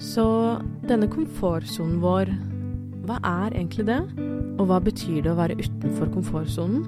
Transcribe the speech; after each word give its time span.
Så 0.00 0.24
denne 0.88 1.08
komfortsonen 1.12 2.00
vår, 2.00 2.30
hva 3.04 3.18
er 3.20 3.52
egentlig 3.52 3.84
det? 3.90 4.00
Og 4.56 4.70
hva 4.70 4.80
betyr 4.82 5.20
det 5.24 5.32
å 5.32 5.38
være 5.38 5.58
utenfor 5.60 6.08
komfortsonen? 6.14 6.86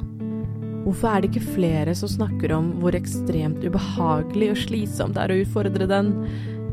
Hvorfor 0.82 1.12
er 1.12 1.22
det 1.22 1.30
ikke 1.30 1.52
flere 1.54 1.94
som 1.94 2.10
snakker 2.10 2.54
om 2.56 2.72
hvor 2.82 2.96
ekstremt 2.98 3.62
ubehagelig 3.62 4.48
og 4.50 4.60
slitsomt 4.64 5.14
det 5.14 5.26
er 5.26 5.34
å 5.34 5.40
utfordre 5.44 5.88
den? 5.90 6.12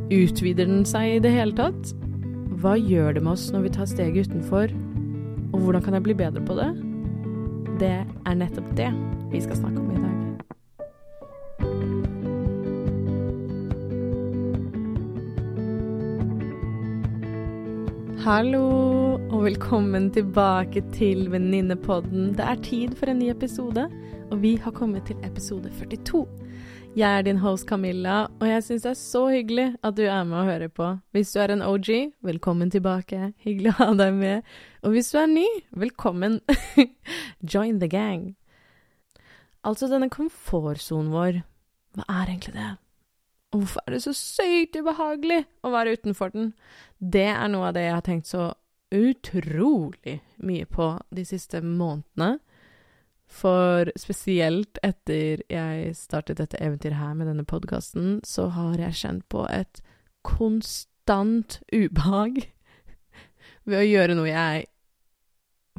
Utvider 0.09 0.65
den 0.65 0.85
seg 0.89 1.17
i 1.17 1.23
det 1.23 1.33
hele 1.35 1.53
tatt? 1.59 1.93
Hva 2.59 2.73
gjør 2.79 3.19
det 3.19 3.23
med 3.23 3.35
oss 3.35 3.49
når 3.53 3.67
vi 3.67 3.73
tar 3.75 3.91
steget 3.91 4.31
utenfor? 4.31 4.73
Og 5.51 5.59
hvordan 5.61 5.85
kan 5.85 5.99
jeg 5.99 6.07
bli 6.07 6.17
bedre 6.23 6.43
på 6.45 6.57
det? 6.57 6.71
Det 7.83 7.95
er 7.99 8.39
nettopp 8.41 8.73
det 8.79 8.89
vi 9.29 9.43
skal 9.43 9.61
snakke 9.61 9.83
om 9.83 9.91
i 9.91 9.99
dag. 10.01 10.08
Hallo, 18.29 19.15
og 19.33 19.39
velkommen 19.41 20.11
tilbake 20.13 20.83
til 20.93 21.31
Venninnepodden. 21.33 22.35
Det 22.37 22.43
er 22.45 22.59
tid 22.61 22.91
for 22.93 23.09
en 23.09 23.17
ny 23.17 23.31
episode, 23.31 23.87
og 24.29 24.41
vi 24.43 24.51
har 24.61 24.71
kommet 24.71 25.07
til 25.07 25.17
episode 25.25 25.71
42. 25.79 26.27
Jeg 26.95 27.09
er 27.09 27.23
din 27.25 27.39
host 27.41 27.65
Camilla, 27.65 28.27
og 28.37 28.45
jeg 28.47 28.63
syns 28.63 28.85
det 28.85 28.91
er 28.91 28.99
så 28.99 29.23
hyggelig 29.33 29.65
at 29.81 29.97
du 29.97 30.03
er 30.03 30.23
med 30.29 30.37
og 30.37 30.45
hører 30.45 30.67
på. 30.67 30.89
Hvis 31.11 31.31
du 31.31 31.39
er 31.39 31.55
en 31.55 31.65
OG, 31.65 31.89
velkommen 32.21 32.69
tilbake. 32.69 33.31
Hyggelig 33.47 33.71
å 33.71 33.77
ha 33.79 33.87
deg 34.03 34.13
med. 34.19 34.51
Og 34.83 34.93
hvis 34.93 35.09
du 35.09 35.17
er 35.23 35.31
ny, 35.31 35.47
velkommen. 35.73 36.37
Join 37.55 37.79
the 37.81 37.89
gang. 37.89 38.35
Altså, 39.65 39.89
denne 39.89 40.11
komfortsonen 40.13 41.09
vår, 41.17 41.41
hva 41.97 42.05
er 42.19 42.29
egentlig 42.35 42.53
det? 42.59 42.69
Hvorfor 43.49 43.81
er 43.87 43.95
det 43.95 44.03
så 44.03 44.13
sykt 44.13 44.77
ubehagelig 44.77 45.43
å 45.65 45.71
være 45.73 45.95
utenfor 45.97 46.33
den? 46.35 46.51
Det 46.99 47.29
er 47.31 47.47
noe 47.49 47.71
av 47.71 47.77
det 47.77 47.87
jeg 47.87 47.95
har 47.95 48.05
tenkt 48.05 48.29
så 48.29 48.51
utrolig 48.93 50.19
mye 50.41 50.67
på 50.69 50.91
de 51.15 51.25
siste 51.25 51.61
månedene. 51.65 52.37
For 53.29 53.91
spesielt 53.99 54.79
etter 54.85 55.43
jeg 55.53 55.93
startet 55.97 56.39
dette 56.41 56.57
eventyret 56.61 56.97
her 56.97 57.13
med 57.17 57.29
denne 57.29 57.45
podkasten, 57.45 58.19
så 58.25 58.47
har 58.55 58.81
jeg 58.81 58.97
kjent 59.03 59.27
på 59.29 59.45
et 59.53 59.83
konstant 60.25 61.59
ubehag 61.69 62.41
ved 63.69 63.81
å 63.81 63.85
gjøre 63.85 64.17
noe 64.17 64.31
jeg 64.31 64.65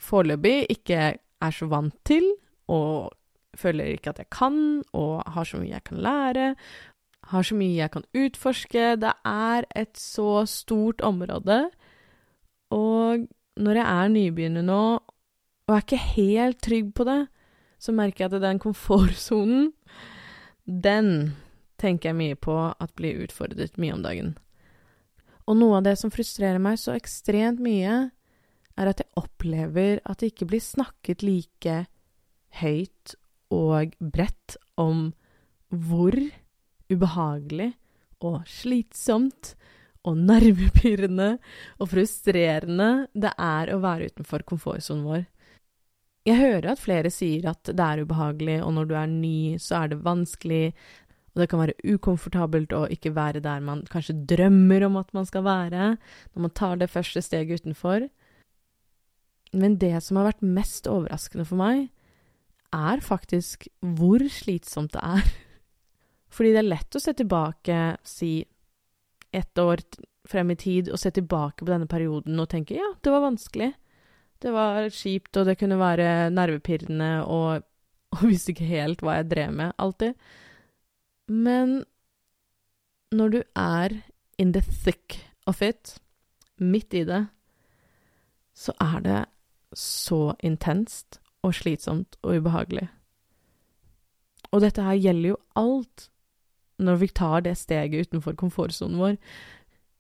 foreløpig 0.01 0.71
ikke 0.77 1.01
er 1.19 1.57
så 1.57 1.67
vant 1.71 1.97
til, 2.07 2.25
og 2.71 3.11
føler 3.59 3.97
ikke 3.97 4.15
at 4.15 4.23
jeg 4.23 4.31
kan, 4.33 4.59
og 4.95 5.27
har 5.35 5.49
så 5.49 5.59
mye 5.59 5.75
jeg 5.75 5.85
kan 5.89 6.01
lære, 6.05 6.47
har 7.31 7.47
så 7.47 7.57
mye 7.57 7.79
jeg 7.79 7.93
kan 7.95 8.07
utforske. 8.17 8.87
Det 9.01 9.13
er 9.27 9.67
et 9.79 9.99
så 9.99 10.45
stort 10.51 11.03
område. 11.07 11.63
Og 12.75 13.27
når 13.61 13.81
jeg 13.81 13.87
er 13.87 14.15
nybegynner 14.15 14.67
nå, 14.67 14.83
og 15.71 15.75
er 15.77 15.85
ikke 15.85 16.03
helt 16.17 16.61
trygg 16.65 16.93
på 16.97 17.07
det, 17.07 17.21
så 17.81 17.95
merker 17.97 18.25
jeg 18.27 18.35
at 18.35 18.43
den 18.43 18.61
komfortsonen, 18.63 19.71
den 20.67 21.37
tenker 21.81 22.11
jeg 22.11 22.19
mye 22.19 22.39
på 22.39 22.57
at 22.71 22.95
blir 22.99 23.23
utfordret 23.25 23.79
mye 23.81 23.95
om 23.97 24.03
dagen. 24.05 24.35
Og 25.49 25.57
noe 25.59 25.79
av 25.79 25.87
det 25.87 25.97
som 25.99 26.13
frustrerer 26.13 26.61
meg 26.63 26.79
så 26.79 26.95
ekstremt 26.95 27.63
mye, 27.63 28.11
er 28.79 28.91
at 28.91 29.01
jeg 29.03 29.11
opplever 29.19 29.99
at 30.05 30.21
det 30.21 30.33
ikke 30.33 30.51
blir 30.53 30.63
snakket 30.63 31.25
like 31.27 31.79
høyt 32.61 33.17
og 33.55 33.97
bredt 33.99 34.57
om 34.81 35.11
hvor 35.71 36.17
ubehagelig 36.91 37.73
og 38.27 38.43
slitsomt 38.51 39.55
og 40.09 40.17
nervepirrende 40.17 41.35
og 41.81 41.91
frustrerende 41.93 42.91
det 43.13 43.33
er 43.37 43.73
å 43.73 43.81
være 43.83 44.11
utenfor 44.11 44.45
komfortsonen 44.49 45.05
vår. 45.07 45.27
Jeg 46.29 46.37
hører 46.37 46.73
at 46.73 46.83
flere 46.83 47.11
sier 47.13 47.49
at 47.49 47.65
det 47.65 47.85
er 47.85 48.03
ubehagelig, 48.05 48.59
og 48.65 48.75
når 48.77 48.89
du 48.89 48.97
er 49.01 49.13
ny, 49.13 49.57
så 49.61 49.83
er 49.83 49.93
det 49.93 50.03
vanskelig, 50.05 50.75
og 51.33 51.41
det 51.41 51.49
kan 51.49 51.63
være 51.63 51.95
ukomfortabelt 51.95 52.75
å 52.77 52.83
ikke 52.93 53.15
være 53.17 53.41
der 53.45 53.63
man 53.65 53.87
kanskje 53.89 54.19
drømmer 54.29 54.85
om 54.89 54.99
at 55.01 55.13
man 55.17 55.29
skal 55.29 55.47
være, 55.47 55.95
når 56.35 56.45
man 56.45 56.57
tar 56.57 56.81
det 56.81 56.91
første 56.93 57.23
steget 57.25 57.63
utenfor. 57.63 58.09
Men 59.57 59.79
det 59.81 59.97
som 60.05 60.21
har 60.21 60.29
vært 60.29 60.45
mest 60.45 60.91
overraskende 60.91 61.47
for 61.49 61.61
meg, 61.61 61.89
er 62.71 63.01
faktisk 63.03 63.67
hvor 63.81 64.23
slitsomt 64.31 64.93
det 64.95 65.03
er. 65.03 65.33
Fordi 66.31 66.55
det 66.55 66.63
er 66.63 66.71
lett 66.71 66.97
å 66.97 67.03
se 67.03 67.15
tilbake, 67.17 67.79
si 68.07 68.45
ett 69.35 69.59
år 69.59 69.83
frem 70.31 70.51
i 70.51 70.59
tid, 70.59 70.91
og 70.91 71.01
se 71.01 71.11
tilbake 71.15 71.65
på 71.65 71.71
denne 71.71 71.89
perioden 71.91 72.39
og 72.39 72.51
tenke 72.51 72.77
ja, 72.79 72.93
det 73.03 73.13
var 73.13 73.25
vanskelig. 73.25 73.73
Det 74.41 74.53
var 74.55 74.89
kjipt, 74.95 75.35
og 75.37 75.49
det 75.49 75.59
kunne 75.61 75.79
være 75.81 76.31
nervepirrende, 76.33 77.11
og, 77.27 77.67
og 78.17 78.23
visste 78.29 78.55
ikke 78.55 78.71
helt 78.71 79.03
hva 79.05 79.21
jeg 79.21 79.31
drev 79.35 79.57
med, 79.59 79.75
alltid. 79.79 80.15
Men 81.31 81.81
når 83.15 83.35
du 83.35 83.43
er 83.59 83.99
in 84.39 84.55
the 84.55 84.63
thick 84.63 85.19
of 85.51 85.63
it, 85.63 85.99
midt 86.61 86.95
i 86.95 87.05
det, 87.05 87.25
så 88.55 88.73
er 88.81 89.03
det 89.05 89.21
så 89.77 90.35
intenst 90.45 91.21
og 91.47 91.55
slitsomt 91.57 92.19
og 92.23 92.41
ubehagelig. 92.41 92.89
Og 94.51 94.65
dette 94.65 94.85
her 94.85 94.99
gjelder 94.99 95.33
jo 95.33 95.39
alt 95.59 96.09
når 96.81 97.01
vi 97.05 97.09
tar 97.15 97.45
det 97.47 97.57
steget 97.61 98.09
utenfor 98.09 98.37
komfortsonen 98.41 99.01
vår, 99.01 99.17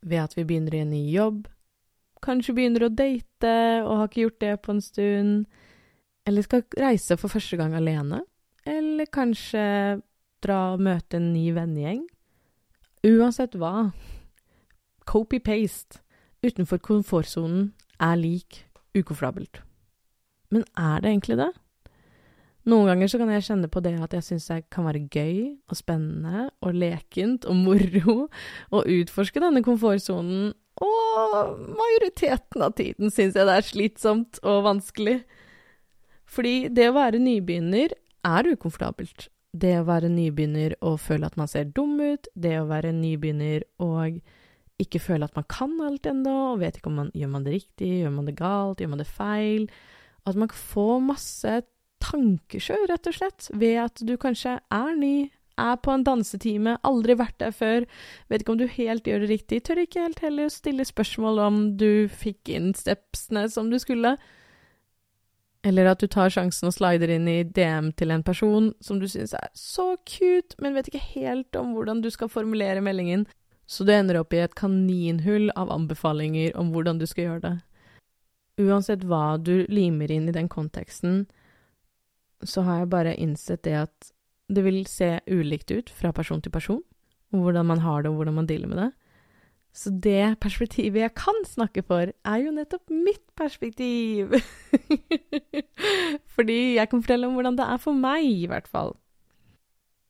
ved 0.02 0.22
at 0.22 0.36
vi 0.36 0.46
begynner 0.48 0.76
i 0.76 0.84
en 0.84 0.94
ny 0.94 1.02
jobb, 1.12 1.44
kanskje 2.24 2.54
begynner 2.56 2.86
å 2.86 2.92
date 2.92 3.54
og 3.84 3.96
har 3.96 4.08
ikke 4.08 4.24
gjort 4.24 4.40
det 4.44 4.54
på 4.64 4.74
en 4.74 4.84
stund, 4.84 5.34
eller 6.28 6.46
skal 6.46 6.64
reise 6.80 7.16
for 7.20 7.32
første 7.32 7.58
gang 7.60 7.74
alene, 7.76 8.22
eller 8.68 9.08
kanskje 9.12 9.64
dra 10.44 10.60
og 10.74 10.84
møte 10.84 11.18
en 11.20 11.32
ny 11.34 11.50
vennegjeng. 11.56 12.04
Uansett 13.08 13.56
hva, 13.56 13.90
copy-paste 15.08 16.00
utenfor 16.44 16.80
komfortsonen 16.84 17.72
er 18.00 18.20
lik 18.20 18.64
ukomfortabelt. 18.96 19.62
Men 20.50 20.64
er 20.76 21.00
det 21.00 21.12
egentlig 21.12 21.38
det? 21.40 21.50
Noen 22.70 22.90
ganger 22.90 23.10
så 23.10 23.18
kan 23.18 23.30
jeg 23.32 23.46
kjenne 23.46 23.70
på 23.72 23.82
det 23.82 23.96
at 24.04 24.14
jeg 24.14 24.26
syns 24.26 24.46
det 24.50 24.62
kan 24.70 24.86
være 24.86 25.02
gøy 25.10 25.56
og 25.70 25.78
spennende 25.78 26.48
og 26.62 26.76
lekent 26.76 27.46
og 27.48 27.56
moro 27.58 28.16
å 28.70 28.82
utforske 28.84 29.42
denne 29.42 29.62
komfortsonen, 29.66 30.52
og 30.80 31.58
majoriteten 31.76 32.62
av 32.64 32.76
tiden 32.78 33.12
syns 33.12 33.36
jeg 33.36 33.48
det 33.48 33.56
er 33.58 33.66
slitsomt 33.66 34.38
og 34.46 34.62
vanskelig. 34.68 35.18
Fordi 36.30 36.70
det 36.72 36.86
å 36.88 36.96
være 36.96 37.20
nybegynner 37.20 37.92
er 38.26 38.48
ukomfortabelt. 38.54 39.26
Det 39.50 39.74
å 39.80 39.86
være 39.88 40.12
nybegynner 40.12 40.76
og 40.86 41.00
føle 41.02 41.26
at 41.26 41.36
man 41.40 41.50
ser 41.50 41.72
dum 41.74 41.98
ut, 41.98 42.28
det 42.38 42.54
å 42.60 42.68
være 42.70 42.94
nybegynner 42.94 43.66
og 43.82 44.20
ikke 44.80 45.02
føle 45.02 45.26
at 45.26 45.36
man 45.36 45.48
kan 45.50 45.74
alt 45.84 46.06
ennå, 46.08 46.36
og 46.54 46.62
vet 46.62 46.78
ikke 46.78 46.88
om 46.88 47.00
man 47.02 47.10
gjør 47.12 47.32
man 47.34 47.44
det 47.44 47.58
riktig, 47.58 47.90
gjør 48.00 48.14
man 48.14 48.30
det 48.30 48.38
galt, 48.38 48.80
gjør 48.80 48.94
man 48.94 49.02
det 49.02 49.10
feil 49.10 49.66
At 50.24 50.38
man 50.38 50.52
får 50.52 51.02
masse 51.04 51.58
tankesjø, 52.02 52.78
rett 52.90 53.10
og 53.10 53.16
slett, 53.16 53.50
ved 53.52 53.76
at 53.86 54.02
du 54.06 54.16
kanskje 54.20 54.58
er 54.60 54.96
ny, 54.98 55.30
er 55.60 55.76
på 55.84 55.92
en 55.92 56.04
dansetime, 56.06 56.76
aldri 56.86 57.16
vært 57.20 57.38
der 57.42 57.54
før, 57.54 57.86
vet 58.30 58.42
ikke 58.42 58.54
om 58.54 58.60
du 58.60 58.66
helt 58.70 59.08
gjør 59.08 59.24
det 59.24 59.30
riktig, 59.32 59.62
tør 59.66 59.82
ikke 59.84 60.04
helt 60.06 60.22
heller 60.24 60.52
stille 60.52 60.86
spørsmål 60.88 61.40
om 61.44 61.62
du 61.80 62.08
fikk 62.08 62.52
inn 62.54 62.72
stepsene 62.76 63.46
som 63.52 63.70
du 63.72 63.78
skulle. 63.82 64.16
Eller 65.66 65.90
at 65.90 66.00
du 66.00 66.08
tar 66.08 66.32
sjansen 66.32 66.70
og 66.70 66.76
slider 66.76 67.12
inn 67.12 67.28
i 67.28 67.42
DM 67.44 67.90
til 68.00 68.14
en 68.14 68.24
person 68.24 68.70
som 68.80 69.00
du 69.00 69.04
syns 69.10 69.34
er 69.36 69.50
så 69.52 69.92
cute, 70.08 70.56
men 70.62 70.76
vet 70.76 70.88
ikke 70.88 71.04
helt 71.12 71.56
om 71.60 71.74
hvordan 71.76 72.00
du 72.00 72.08
skal 72.12 72.32
formulere 72.32 72.80
meldingen, 72.84 73.26
så 73.70 73.84
du 73.84 73.92
ender 73.94 74.18
opp 74.18 74.32
i 74.34 74.40
et 74.42 74.56
kaninhull 74.58 75.50
av 75.58 75.70
anbefalinger 75.70 76.56
om 76.58 76.72
hvordan 76.72 76.98
du 76.98 77.04
skal 77.06 77.26
gjøre 77.26 77.44
det. 77.44 77.56
Uansett 78.60 79.04
hva 79.08 79.36
du 79.38 79.66
limer 79.70 80.10
inn 80.10 80.26
i 80.28 80.34
den 80.34 80.48
konteksten, 80.50 81.28
så 82.46 82.64
har 82.66 82.82
jeg 82.82 82.92
bare 82.92 83.18
innsett 83.20 83.62
det 83.66 83.76
at 83.82 84.12
det 84.50 84.64
vil 84.66 84.82
se 84.90 85.18
ulikt 85.30 85.70
ut 85.70 85.90
fra 85.94 86.12
person 86.12 86.40
til 86.42 86.52
person, 86.52 86.82
hvordan 87.30 87.68
man 87.68 87.82
har 87.84 88.02
det 88.02 88.10
og 88.10 88.18
hvordan 88.18 88.40
man 88.40 88.48
dealer 88.50 88.70
med 88.70 88.82
det. 88.82 88.90
Så 89.72 89.92
det 90.02 90.40
perspektivet 90.42 90.98
jeg 91.04 91.14
kan 91.14 91.36
snakke 91.46 91.84
for, 91.86 92.10
er 92.10 92.38
jo 92.42 92.54
nettopp 92.54 92.90
mitt 92.90 93.22
perspektiv. 93.38 94.34
Fordi 96.34 96.58
jeg 96.80 96.90
kan 96.90 97.04
fortelle 97.04 97.28
om 97.28 97.36
hvordan 97.38 97.58
det 97.60 97.68
er 97.68 97.78
for 97.78 97.94
meg, 97.94 98.26
i 98.26 98.48
hvert 98.50 98.66
fall. 98.66 98.96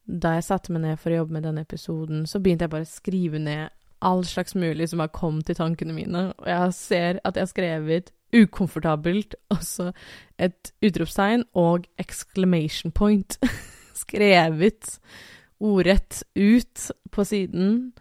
Da 0.08 0.38
jeg 0.38 0.46
satte 0.48 0.72
meg 0.72 0.86
ned 0.86 0.96
for 1.02 1.12
å 1.12 1.20
jobbe 1.20 1.36
med 1.36 1.44
denne 1.44 1.66
episoden, 1.66 2.24
så 2.26 2.40
begynte 2.40 2.64
jeg 2.66 2.72
bare 2.72 2.88
å 2.88 2.94
skrive 2.94 3.42
ned 3.42 3.68
all 4.00 4.24
slags 4.24 4.54
mulig 4.54 4.88
som 4.90 5.02
har 5.02 5.12
kommet 5.14 5.46
til 5.48 5.58
tankene 5.58 5.94
mine, 5.94 6.30
og 6.38 6.48
jeg 6.48 6.74
ser 6.76 7.20
at 7.24 7.36
jeg 7.36 7.46
har 7.46 7.52
skrevet 7.52 8.12
ukomfortabelt, 8.36 9.34
også 9.50 9.90
et 10.38 10.72
utropstegn 10.84 11.44
og 11.58 11.88
exclamation 11.98 12.92
point 12.94 13.38
skrevet 14.02 14.98
ordrett 15.60 16.22
ut 16.34 16.90
på 17.10 17.24
siden. 17.26 17.92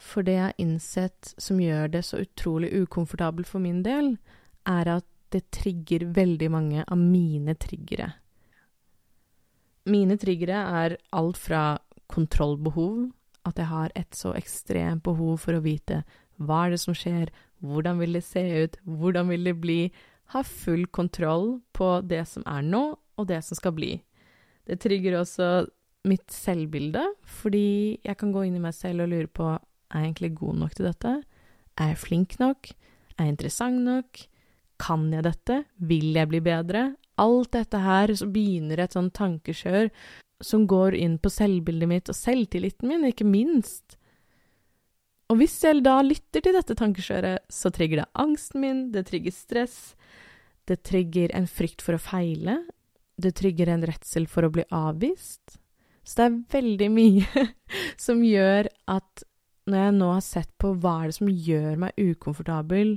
For 0.00 0.24
det 0.24 0.36
jeg 0.36 0.46
har 0.46 0.62
innsett 0.62 1.34
som 1.38 1.60
gjør 1.60 1.90
det 1.92 2.04
så 2.06 2.22
utrolig 2.24 2.72
ukomfortabelt 2.82 3.48
for 3.50 3.62
min 3.62 3.82
del, 3.84 4.14
er 4.66 4.96
at 4.96 5.06
det 5.30 5.50
trigger 5.54 6.08
veldig 6.14 6.48
mange 6.50 6.84
av 6.86 6.98
mine 6.98 7.54
triggere. 7.60 8.08
Mine 9.90 10.16
triggere 10.20 10.64
er 10.84 10.96
alt 11.16 11.38
fra 11.38 11.78
kontrollbehov, 12.10 13.10
at 13.48 13.58
jeg 13.58 13.70
har 13.70 13.92
et 13.96 14.16
så 14.16 14.34
ekstremt 14.38 15.04
behov 15.06 15.40
for 15.44 15.56
å 15.56 15.64
vite 15.64 16.02
hva 16.40 16.64
er 16.66 16.74
det 16.74 16.80
som 16.82 16.96
skjer, 16.96 17.30
hvordan 17.60 18.00
vil 18.00 18.16
det 18.16 18.24
se 18.24 18.42
ut, 18.64 18.78
hvordan 18.84 19.28
vil 19.32 19.44
det 19.50 19.56
bli, 19.60 19.80
ha 20.32 20.42
full 20.46 20.86
kontroll 20.88 21.58
på 21.76 21.98
det 22.06 22.22
som 22.30 22.44
er 22.48 22.64
nå, 22.64 22.84
og 23.20 23.28
det 23.28 23.42
som 23.44 23.58
skal 23.58 23.74
bli. 23.76 23.92
Det 24.64 24.78
trigger 24.80 25.18
også 25.18 25.50
mitt 26.08 26.32
selvbilde, 26.32 27.02
fordi 27.28 28.00
jeg 28.06 28.16
kan 28.16 28.32
gå 28.32 28.46
inn 28.46 28.56
i 28.56 28.62
meg 28.62 28.72
selv 28.76 29.04
og 29.04 29.12
lure 29.12 29.28
på 29.28 29.50
er 29.90 30.04
jeg 30.04 30.12
egentlig 30.12 30.32
god 30.38 30.60
nok 30.62 30.76
til 30.76 30.86
dette? 30.86 31.14
Er 31.80 31.92
jeg 31.92 32.00
flink 32.00 32.36
nok? 32.40 32.70
Er 33.16 33.26
jeg 33.26 33.34
interessant 33.34 33.82
nok? 33.84 34.22
Kan 34.80 35.08
jeg 35.12 35.26
dette? 35.26 35.56
Vil 35.76 36.14
jeg 36.16 36.30
bli 36.30 36.40
bedre? 36.44 36.84
Alt 37.20 37.52
dette 37.52 37.80
her, 37.82 38.12
så 38.16 38.28
begynner 38.30 38.80
et 38.80 38.94
sånn 38.96 39.10
tankekjør 39.12 39.90
som 40.40 40.66
går 40.68 40.96
inn 40.96 41.18
på 41.20 41.32
selvbildet 41.32 41.90
mitt 41.90 42.10
og 42.10 42.16
selvtilliten 42.16 42.88
min, 42.88 43.06
ikke 43.08 43.28
minst. 43.28 43.96
Og 45.30 45.38
hvis 45.38 45.60
jeg 45.62 45.84
da 45.86 46.00
lytter 46.02 46.42
til 46.42 46.56
dette 46.56 46.74
tankekjøret, 46.78 47.46
så 47.52 47.70
trigger 47.70 48.02
det 48.02 48.10
angsten 48.18 48.64
min, 48.64 48.82
det 48.94 49.06
trigger 49.10 49.34
stress, 49.34 49.78
det 50.66 50.80
trigger 50.86 51.30
en 51.36 51.46
frykt 51.50 51.84
for 51.84 51.96
å 51.96 52.02
feile, 52.02 52.58
det 53.20 53.36
trigger 53.38 53.70
en 53.70 53.84
redsel 53.86 54.26
for 54.30 54.46
å 54.46 54.52
bli 54.54 54.64
avvist. 54.74 55.60
Så 56.02 56.16
det 56.18 56.26
er 56.26 56.38
veldig 56.56 56.90
mye 56.94 57.46
som 58.06 58.24
gjør 58.24 58.70
at 58.90 59.24
når 59.70 59.84
jeg 59.84 59.96
nå 60.00 60.12
har 60.16 60.24
sett 60.24 60.50
på 60.58 60.72
hva 60.82 60.96
er 61.02 61.10
det 61.10 61.18
som 61.20 61.30
gjør 61.30 61.82
meg 61.84 62.00
ukomfortabel 62.00 62.96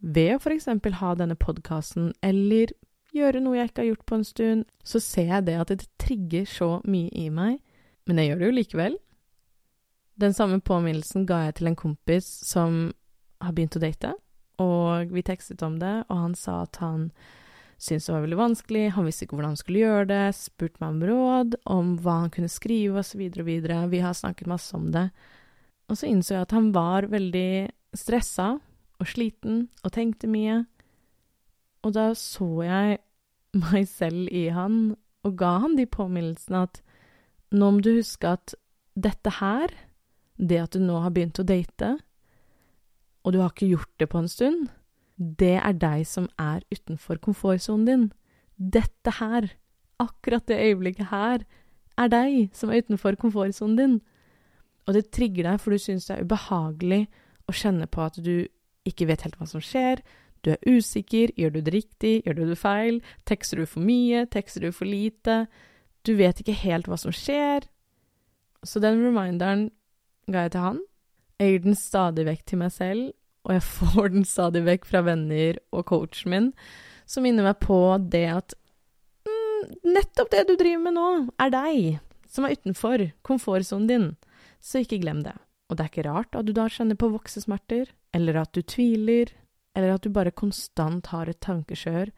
ved 0.00 0.32
å 0.34 0.40
f.eks. 0.40 0.66
ha 1.00 1.10
denne 1.14 1.36
podkasten, 1.38 2.10
eller 2.24 2.72
gjøre 3.14 3.42
noe 3.44 3.58
jeg 3.58 3.70
ikke 3.70 3.82
har 3.82 3.90
gjort 3.90 4.06
på 4.08 4.18
en 4.18 4.26
stund, 4.26 4.64
så 4.82 5.02
ser 5.02 5.28
jeg 5.34 5.46
det 5.50 5.56
at 5.60 5.72
det 5.72 5.86
trigger 6.10 6.48
så 6.48 6.70
mye 6.90 7.10
i 7.14 7.28
meg, 7.30 7.60
men 8.08 8.18
jeg 8.18 8.30
gjør 8.30 8.40
det 8.40 8.48
jo 8.48 8.56
likevel. 8.58 8.96
Den 10.20 10.34
samme 10.36 10.60
påminnelsen 10.60 11.24
ga 11.28 11.46
jeg 11.46 11.60
til 11.60 11.70
en 11.70 11.78
kompis 11.78 12.26
som 12.44 12.90
har 13.40 13.54
begynt 13.56 13.78
å 13.78 13.82
date, 13.82 14.14
og 14.60 15.12
vi 15.14 15.24
tekstet 15.24 15.62
om 15.64 15.78
det, 15.80 16.02
og 16.10 16.24
han 16.26 16.34
sa 16.36 16.62
at 16.66 16.80
han 16.82 17.08
syntes 17.80 18.10
det 18.10 18.12
var 18.12 18.24
veldig 18.26 18.40
vanskelig, 18.40 18.82
han 18.92 19.06
visste 19.08 19.24
ikke 19.24 19.38
hvordan 19.38 19.54
han 19.54 19.60
skulle 19.60 19.84
gjøre 19.84 20.08
det, 20.10 20.24
spurte 20.36 20.82
meg 20.82 20.90
om 20.90 21.04
råd, 21.08 21.54
om 21.72 21.94
hva 22.04 22.16
han 22.26 22.32
kunne 22.34 22.52
skrive, 22.52 23.00
og 23.00 23.06
så 23.08 23.16
og 23.16 23.46
videre, 23.46 23.86
vi 23.88 24.02
har 24.04 24.16
snakket 24.16 24.50
masse 24.50 24.76
om 24.76 24.90
det. 24.92 25.06
Og 25.88 25.96
så 25.96 26.10
innså 26.10 26.36
jeg 26.36 26.44
at 26.44 26.52
han 26.54 26.68
var 26.76 27.08
veldig 27.10 27.70
stressa 27.96 28.52
og 29.00 29.08
sliten 29.08 29.64
og 29.80 29.94
tenkte 29.96 30.28
mye. 30.30 30.60
Og 31.80 31.96
da 31.96 32.10
så 32.14 32.50
jeg 32.66 33.00
meg 33.56 33.88
selv 33.88 34.28
i 34.28 34.48
han 34.52 34.92
og 35.26 35.36
ga 35.38 35.56
han 35.64 35.76
de 35.78 35.86
påminnelsene 35.90 36.64
at 36.68 36.80
nå 37.50 37.70
må 37.74 37.82
du 37.84 37.92
huske 37.96 38.30
at 38.30 38.54
dette 38.94 39.32
her, 39.40 39.72
det 40.38 40.60
at 40.62 40.76
du 40.76 40.82
nå 40.82 41.00
har 41.02 41.12
begynt 41.14 41.40
å 41.42 41.46
date, 41.46 41.96
og 43.24 43.34
du 43.34 43.40
har 43.42 43.52
ikke 43.52 43.72
gjort 43.72 43.92
det 44.00 44.08
på 44.10 44.20
en 44.22 44.30
stund, 44.30 44.68
det 45.20 45.58
er 45.60 45.76
deg 45.76 46.06
som 46.08 46.30
er 46.40 46.62
utenfor 46.72 47.20
komfortsonen 47.20 47.88
din. 47.88 48.06
Dette 48.56 49.12
her, 49.18 49.50
akkurat 50.00 50.46
det 50.48 50.56
øyeblikket 50.56 51.10
her, 51.10 51.44
er 52.00 52.08
deg 52.08 52.54
som 52.56 52.72
er 52.72 52.80
utenfor 52.80 53.18
komfortsonen 53.20 53.76
din. 53.76 53.98
Og 54.88 54.96
det 54.96 55.10
trigger 55.12 55.50
deg, 55.50 55.60
for 55.60 55.76
du 55.76 55.82
syns 55.82 56.08
det 56.08 56.16
er 56.16 56.24
ubehagelig 56.24 57.02
å 57.50 57.56
kjenne 57.56 57.88
på 57.90 58.06
at 58.06 58.16
du 58.24 58.48
ikke 58.88 59.10
vet 59.10 59.26
helt 59.26 59.36
hva 59.36 59.48
som 59.50 59.60
skjer, 59.60 60.00
du 60.44 60.52
er 60.54 60.62
usikker, 60.68 61.32
gjør 61.36 61.54
du 61.54 61.60
det 61.64 61.74
riktig, 61.74 62.14
gjør 62.24 62.38
du 62.38 62.44
det 62.50 62.58
feil, 62.60 63.00
tekster 63.28 63.60
du 63.60 63.66
for 63.68 63.84
mye, 63.84 64.24
tekster 64.32 64.64
du 64.64 64.70
for 64.72 64.88
lite, 64.88 65.44
du 66.06 66.14
vet 66.16 66.40
ikke 66.40 66.56
helt 66.62 66.88
hva 66.88 66.96
som 67.00 67.12
skjer. 67.14 67.66
Så 68.64 68.80
den 68.82 69.02
reminderen 69.04 69.68
ga 70.30 70.46
jeg 70.46 70.54
til 70.54 70.64
han. 70.64 70.80
Jeg 71.40 71.52
gir 71.52 71.66
den 71.66 71.76
stadig 71.78 72.24
vekk 72.28 72.46
til 72.48 72.60
meg 72.62 72.72
selv, 72.74 73.10
og 73.48 73.56
jeg 73.56 73.66
får 73.76 74.14
den 74.16 74.28
stadig 74.28 74.64
vekk 74.68 74.88
fra 74.88 75.04
venner 75.06 75.60
og 75.72 75.86
coachen 75.92 76.32
min, 76.32 76.48
som 77.08 77.26
minner 77.26 77.46
meg 77.46 77.58
på 77.64 77.80
det 78.12 78.26
at 78.30 78.56
mm, 79.26 79.92
nettopp 79.96 80.32
det 80.32 80.46
du 80.48 80.56
driver 80.56 80.84
med 80.86 80.96
nå, 80.96 81.08
er 81.42 81.52
deg, 81.52 82.00
som 82.30 82.46
er 82.46 82.56
utenfor 82.56 83.10
komfortsonen 83.26 83.88
din 83.90 84.10
så 84.60 84.82
ikke 84.84 85.00
glem 85.02 85.24
det. 85.24 85.34
Og 85.70 85.76
det 85.76 85.84
er 85.84 85.92
ikke 85.92 86.08
rart 86.08 86.36
at 86.36 86.46
du 86.46 86.52
da 86.54 86.66
kjenner 86.70 86.98
på 86.98 87.10
voksesmerter, 87.12 87.90
eller 88.14 88.42
at 88.42 88.52
du 88.54 88.62
tviler, 88.62 89.32
eller 89.76 89.94
at 89.94 90.04
du 90.04 90.10
bare 90.14 90.34
konstant 90.34 91.12
har 91.12 91.30
et 91.30 91.40
tankeskjør 91.44 92.10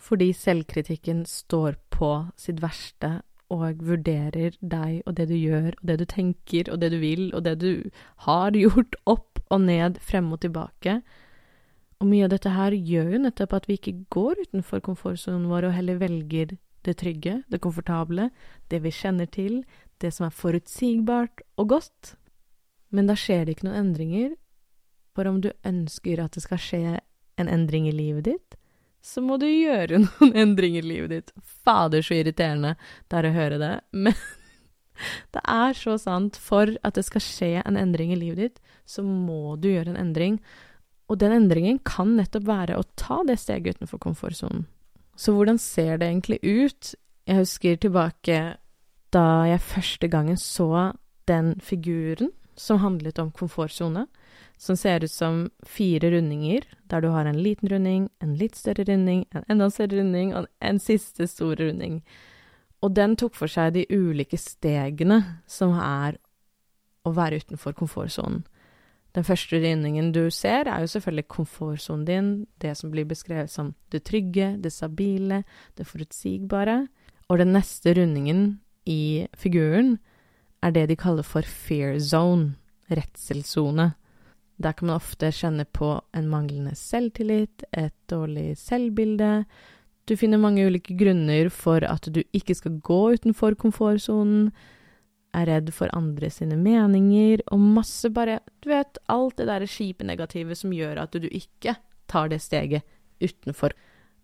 fordi 0.00 0.30
selvkritikken 0.32 1.26
står 1.28 1.76
på 1.92 2.12
sitt 2.40 2.62
verste 2.62 3.18
og 3.52 3.82
vurderer 3.84 4.54
deg 4.60 5.02
og 5.04 5.16
det 5.18 5.26
du 5.28 5.34
gjør, 5.34 5.74
og 5.80 5.88
det 5.90 5.96
du 6.00 6.06
tenker, 6.08 6.70
og 6.70 6.80
det 6.80 6.92
du 6.94 7.00
vil, 7.02 7.26
og 7.34 7.44
det 7.44 7.56
du 7.60 7.90
har 8.26 8.54
gjort, 8.56 8.96
opp 9.10 9.42
og 9.50 9.64
ned, 9.66 9.98
frem 10.00 10.30
og 10.32 10.40
tilbake. 10.44 11.00
Og 12.00 12.08
mye 12.08 12.24
av 12.24 12.32
dette 12.32 12.54
her 12.54 12.72
gjør 12.72 13.14
jo 13.16 13.22
nettopp 13.26 13.56
at 13.58 13.66
vi 13.68 13.76
ikke 13.76 13.96
går 14.14 14.44
utenfor 14.46 14.80
komfortsonen 14.86 15.50
vår 15.50 15.68
og 15.68 15.76
heller 15.76 15.98
velger 16.00 16.54
det 16.86 16.96
trygge, 17.02 17.42
det 17.50 17.60
komfortable, 17.60 18.30
det 18.70 18.80
vi 18.86 18.94
kjenner 18.94 19.28
til, 19.28 19.64
det 20.00 20.14
som 20.16 20.28
er 20.28 20.36
forutsigbart 20.36 21.42
og 21.60 21.74
godt. 21.74 22.14
Men 22.94 23.10
da 23.10 23.18
skjer 23.18 23.44
det 23.44 23.58
ikke 23.58 23.68
noen 23.68 23.82
endringer, 23.82 24.32
for 25.14 25.28
om 25.28 25.40
du 25.42 25.50
ønsker 25.66 26.22
at 26.22 26.36
det 26.36 26.44
skal 26.44 26.60
skje 26.62 26.98
en 27.40 27.50
endring 27.50 27.88
i 27.88 27.94
livet 27.94 28.28
ditt, 28.28 28.56
så 29.02 29.22
må 29.24 29.38
du 29.40 29.46
gjøre 29.48 30.02
noen 30.04 30.34
endringer 30.36 30.84
i 30.84 30.92
livet 30.94 31.14
ditt. 31.14 31.32
Fader, 31.64 32.04
så 32.04 32.18
irriterende 32.20 32.76
det 33.08 33.20
er 33.20 33.28
å 33.28 33.34
høre 33.36 33.60
det, 33.60 33.74
men 34.04 34.16
det 35.34 35.42
er 35.48 35.76
så 35.76 35.96
sant. 36.00 36.36
For 36.40 36.74
at 36.84 36.98
det 36.98 37.06
skal 37.08 37.24
skje 37.24 37.52
en 37.64 37.78
endring 37.80 38.12
i 38.14 38.20
livet 38.20 38.42
ditt, 38.42 38.74
så 38.84 39.04
må 39.06 39.56
du 39.60 39.70
gjøre 39.70 39.94
en 39.94 40.02
endring. 40.02 40.40
Og 41.10 41.18
den 41.22 41.34
endringen 41.34 41.80
kan 41.86 42.14
nettopp 42.18 42.46
være 42.46 42.78
å 42.78 42.86
ta 43.00 43.22
det 43.26 43.40
steget 43.40 43.80
utenfor 43.80 44.02
komfortsonen. 44.02 44.66
Så 45.18 45.34
hvordan 45.36 45.58
ser 45.60 45.98
det 46.00 46.08
egentlig 46.08 46.38
ut? 46.44 46.94
Jeg 47.28 47.42
husker 47.42 47.80
tilbake 47.80 48.36
da 49.12 49.26
jeg 49.48 49.64
første 49.66 50.08
gangen 50.08 50.38
så 50.38 50.92
den 51.28 51.56
figuren 51.60 52.30
som 52.56 52.80
handlet 52.82 53.18
om 53.18 53.32
komfortsone, 53.34 54.06
som 54.60 54.76
ser 54.76 55.04
ut 55.04 55.10
som 55.10 55.46
fire 55.64 56.10
rundinger, 56.12 56.66
der 56.92 57.00
du 57.00 57.08
har 57.08 57.24
en 57.24 57.38
liten 57.40 57.68
runding, 57.68 58.08
en 58.20 58.34
litt 58.36 58.58
større 58.60 58.84
runding, 58.84 59.24
en 59.32 59.46
enda 59.48 59.70
større 59.72 60.02
runding 60.02 60.34
og 60.36 60.50
en 60.60 60.80
siste 60.82 61.24
store 61.30 61.70
runding. 61.70 62.02
Og 62.84 62.92
den 62.96 63.16
tok 63.16 63.36
for 63.38 63.48
seg 63.48 63.72
de 63.76 63.86
ulike 63.88 64.36
stegene 64.40 65.22
som 65.48 65.72
er 65.80 66.18
å 67.08 67.12
være 67.16 67.40
utenfor 67.40 67.72
komfortsonen. 67.78 68.42
Den 69.16 69.24
første 69.26 69.58
rundingen 69.58 70.12
du 70.14 70.28
ser, 70.30 70.68
er 70.68 70.84
jo 70.84 70.92
selvfølgelig 70.92 71.26
komfortsonen 71.32 72.04
din, 72.06 72.28
det 72.62 72.76
som 72.78 72.92
blir 72.92 73.08
beskrevet 73.08 73.50
som 73.50 73.72
det 73.90 74.04
trygge, 74.06 74.52
det 74.60 74.70
stabile, 74.72 75.42
det 75.74 75.88
forutsigbare. 75.88 76.84
Og 77.32 77.40
den 77.40 77.54
neste 77.56 77.96
rundingen 77.96 78.60
i 78.86 79.26
figuren, 79.34 79.96
er 80.62 80.76
det 80.76 80.90
de 80.90 81.00
kaller 81.00 81.24
for 81.24 81.42
fear 81.42 81.98
zone, 81.98 82.54
redselssone. 82.92 83.94
Der 84.60 84.74
kan 84.76 84.90
man 84.90 84.98
ofte 85.00 85.30
kjenne 85.32 85.64
på 85.64 85.94
en 86.16 86.28
manglende 86.28 86.74
selvtillit, 86.76 87.64
et 87.72 87.94
dårlig 88.12 88.58
selvbilde. 88.60 89.46
Du 90.04 90.16
finner 90.20 90.40
mange 90.42 90.66
ulike 90.66 90.96
grunner 90.98 91.48
for 91.54 91.84
at 91.86 92.08
du 92.12 92.20
ikke 92.36 92.56
skal 92.58 92.76
gå 92.84 93.00
utenfor 93.16 93.56
komfortsonen, 93.56 94.50
er 95.30 95.46
redd 95.46 95.70
for 95.70 95.92
andre 95.94 96.26
sine 96.34 96.56
meninger, 96.58 97.44
og 97.54 97.62
masse 97.78 98.10
bare 98.10 98.40
Du 98.60 98.68
vet, 98.72 98.98
alt 99.08 99.36
det 99.38 99.46
derre 99.46 99.68
kjipe 99.70 100.04
negative 100.04 100.56
som 100.58 100.74
gjør 100.74 101.04
at 101.04 101.14
du 101.14 101.28
ikke 101.30 101.76
tar 102.10 102.28
det 102.28 102.42
steget 102.42 102.82
utenfor. 103.22 103.70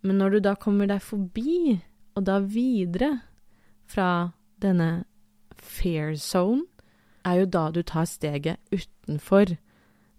Men 0.02 0.18
når 0.18 0.30
du 0.30 0.40
da 0.40 0.54
kommer 0.54 0.90
deg 0.90 1.00
forbi, 1.02 1.78
og 2.16 2.24
da 2.26 2.40
videre 2.40 3.20
fra 3.86 4.32
denne 4.60 5.04
fair 5.56 6.16
zone, 6.16 6.66
er 7.24 7.40
jo 7.42 7.46
da 7.46 7.70
du 7.70 7.82
tar 7.82 8.06
steget 8.06 8.58
utenfor 8.74 9.56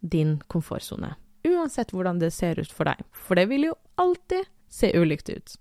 din 0.10 0.38
komfortsone. 0.52 1.16
Uansett 1.48 1.94
hvordan 1.96 2.20
det 2.20 2.34
ser 2.36 2.60
ut 2.60 2.72
for 2.74 2.90
deg, 2.90 3.04
for 3.14 3.40
det 3.40 3.48
vil 3.52 3.70
jo 3.70 3.76
alltid 4.02 4.48
se 4.70 4.92
ulikt 4.98 5.30
ut. 5.30 5.56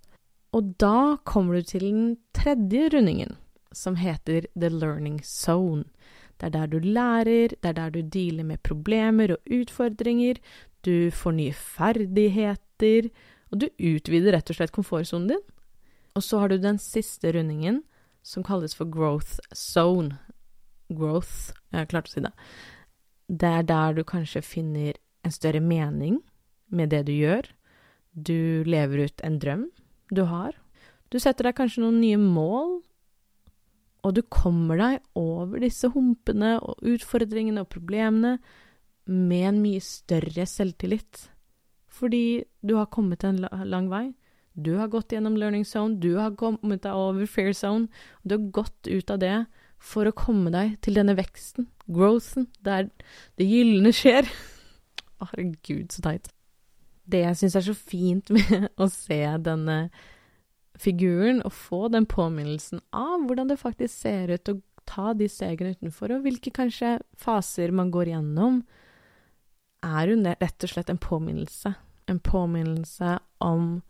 Og 0.56 0.74
da 0.80 1.18
kommer 1.28 1.58
du 1.58 1.66
til 1.68 1.84
den 1.84 2.06
tredje 2.34 2.88
rundingen, 2.94 3.36
som 3.72 3.98
heter 4.00 4.46
the 4.54 4.70
learning 4.72 5.20
zone. 5.24 5.84
Det 6.40 6.48
er 6.48 6.54
der 6.54 6.70
du 6.72 6.78
lærer, 6.80 7.54
det 7.54 7.70
er 7.70 7.76
der 7.76 7.90
du 7.90 8.00
dealer 8.02 8.44
med 8.44 8.62
problemer 8.62 9.36
og 9.36 9.52
utfordringer, 9.52 10.40
du 10.84 11.10
får 11.10 11.34
nye 11.36 11.52
ferdigheter, 11.52 13.10
og 13.50 13.60
du 13.62 13.68
utvider 13.78 14.36
rett 14.36 14.50
og 14.50 14.58
slett 14.58 14.74
komfortsonen 14.74 15.30
din. 15.32 15.44
Og 16.16 16.24
så 16.24 16.40
har 16.40 16.48
du 16.48 16.58
den 16.58 16.78
siste 16.80 17.32
rundingen, 17.32 17.82
som 18.22 18.44
kalles 18.44 18.74
for 18.74 18.88
growth 18.90 19.38
zone. 19.54 20.18
Growth 20.88 21.52
Jeg 21.72 21.90
klarte 21.90 22.10
å 22.10 22.14
si 22.14 22.22
det. 22.24 22.32
Det 23.28 23.48
er 23.48 23.66
der 23.66 23.96
du 23.96 24.04
kanskje 24.06 24.42
finner 24.44 24.98
en 25.26 25.34
større 25.34 25.60
mening 25.60 26.20
med 26.70 26.90
det 26.90 27.06
du 27.08 27.12
gjør. 27.12 27.48
Du 28.14 28.62
lever 28.66 29.06
ut 29.06 29.24
en 29.26 29.38
drøm 29.42 29.66
du 30.14 30.22
har. 30.30 30.54
Du 31.10 31.18
setter 31.22 31.48
deg 31.48 31.56
kanskje 31.58 31.82
noen 31.82 31.98
nye 32.02 32.18
mål, 32.18 32.78
og 34.06 34.14
du 34.14 34.22
kommer 34.30 34.78
deg 34.78 35.00
over 35.18 35.58
disse 35.62 35.90
humpene 35.90 36.56
og 36.62 36.78
utfordringene 36.86 37.64
og 37.64 37.70
problemene 37.72 38.36
med 39.06 39.48
en 39.50 39.58
mye 39.62 39.82
større 39.82 40.46
selvtillit. 40.46 41.26
Fordi 41.90 42.44
du 42.62 42.76
har 42.78 42.90
kommet 42.92 43.24
en 43.26 43.42
lang 43.66 43.90
vei. 43.90 44.10
Du 44.54 44.76
har 44.78 44.88
gått 44.88 45.12
gjennom 45.12 45.36
learning 45.36 45.66
zone, 45.68 45.98
du 46.00 46.16
har 46.16 46.36
kommet 46.38 46.84
deg 46.86 46.94
over 46.96 47.26
fair 47.28 47.52
zone, 47.52 47.90
og 48.22 48.30
du 48.30 48.36
har 48.36 48.46
gått 48.62 48.88
ut 48.88 49.10
av 49.12 49.20
det 49.20 49.36
for 49.82 50.08
å 50.08 50.14
komme 50.16 50.50
deg 50.54 50.76
til 50.84 50.98
denne 50.98 51.16
veksten, 51.18 51.68
growthen, 51.86 52.48
der 52.64 52.88
det 53.38 53.46
gylne 53.48 53.92
skjer. 53.94 54.28
Herregud, 55.22 55.92
så 55.94 56.04
teit. 56.04 56.30
Det 57.06 57.22
jeg 57.22 57.38
syns 57.38 57.56
er 57.58 57.66
så 57.68 57.74
fint 57.78 58.32
med 58.34 58.68
å 58.82 58.88
se 58.90 59.22
denne 59.46 59.78
figuren, 60.76 61.40
og 61.46 61.54
få 61.56 61.86
den 61.92 62.08
påminnelsen 62.08 62.82
av 62.96 63.22
hvordan 63.24 63.52
det 63.52 63.60
faktisk 63.60 63.94
ser 63.94 64.32
ut 64.34 64.50
å 64.52 64.58
ta 64.86 65.12
de 65.16 65.28
stegene 65.30 65.74
utenfor, 65.76 66.12
og 66.14 66.26
hvilke 66.26 66.52
kanskje 66.54 66.96
faser 67.18 67.72
man 67.74 67.90
går 67.94 68.12
gjennom, 68.14 68.60
er 69.86 70.10
jo 70.10 70.18
rett 70.26 70.66
og 70.66 70.72
slett 70.72 70.90
en 70.90 71.00
påminnelse. 71.02 71.74
En 72.10 72.20
påminnelse 72.22 73.16
om 73.42 73.80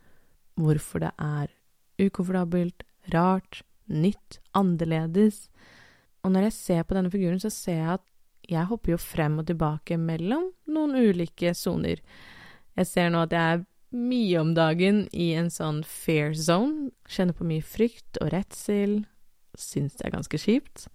hvorfor 0.57 1.03
det 1.05 1.13
er 1.21 1.53
ukomfortabelt, 2.01 2.83
rart, 3.13 3.61
nytt, 3.87 4.39
annerledes. 4.57 5.47
Og 6.25 6.33
når 6.33 6.47
jeg 6.47 6.57
ser 6.57 6.85
på 6.87 6.97
denne 6.97 7.11
figuren, 7.13 7.41
så 7.41 7.51
ser 7.53 7.79
jeg 7.79 7.95
at 7.97 8.05
jeg 8.47 8.69
hopper 8.69 8.93
jo 8.93 8.99
frem 9.01 9.39
og 9.41 9.47
tilbake 9.49 9.97
mellom 9.99 10.51
noen 10.71 10.95
ulike 10.95 11.51
soner. 11.57 11.99
Jeg 12.77 12.87
ser 12.87 13.11
nå 13.11 13.25
at 13.25 13.35
jeg 13.35 13.57
er 13.57 13.65
mye 13.97 14.39
om 14.41 14.53
dagen 14.55 15.05
i 15.15 15.31
en 15.39 15.49
sånn 15.51 15.81
fair 15.87 16.33
zone, 16.35 16.91
kjenner 17.09 17.35
på 17.35 17.47
mye 17.47 17.63
frykt 17.63 18.19
og 18.21 18.31
redsel, 18.33 19.01
syns 19.57 19.97
det 19.97 20.07
er 20.07 20.15
ganske 20.17 20.39
kjipt. 20.41 20.87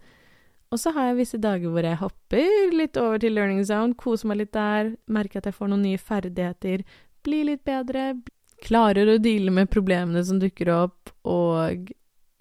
Og 0.72 0.80
så 0.80 0.92
har 0.96 1.10
jeg 1.10 1.18
visse 1.18 1.40
dager 1.40 1.72
hvor 1.72 1.84
jeg 1.84 2.00
hopper 2.00 2.72
litt 2.72 2.96
over 3.00 3.20
til 3.20 3.34
learning 3.36 3.64
zone, 3.68 3.96
koser 3.98 4.30
meg 4.30 4.40
litt 4.40 4.54
der, 4.56 4.94
merker 5.04 5.42
at 5.42 5.50
jeg 5.50 5.56
får 5.58 5.72
noen 5.72 5.84
nye 5.84 6.00
ferdigheter, 6.00 6.84
blir 7.26 7.48
litt 7.50 7.64
bedre, 7.68 8.14
klarer 8.62 9.10
å 9.10 9.18
deale 9.20 9.52
med 9.52 9.70
problemene 9.72 10.22
som 10.24 10.40
dukker 10.40 10.70
opp, 10.72 11.12
og 11.28 11.92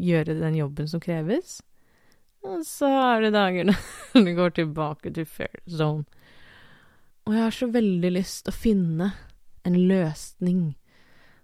gjøre 0.02 0.38
den 0.40 0.56
jobben 0.58 0.88
som 0.90 1.04
kreves. 1.04 1.60
Og 2.48 2.66
så 2.66 2.90
er 2.90 3.26
det 3.26 3.34
dager 3.36 3.70
når 3.70 4.24
det 4.26 4.36
går 4.38 4.56
tilbake 4.58 5.14
til 5.14 5.28
fair 5.30 5.54
zone. 5.70 6.06
Og 7.28 7.36
jeg 7.36 7.44
har 7.44 7.54
så 7.54 7.68
veldig 7.70 8.12
lyst 8.16 8.46
til 8.46 8.54
å 8.54 8.62
finne 8.64 9.10
en 9.68 9.78
løsning, 9.78 10.62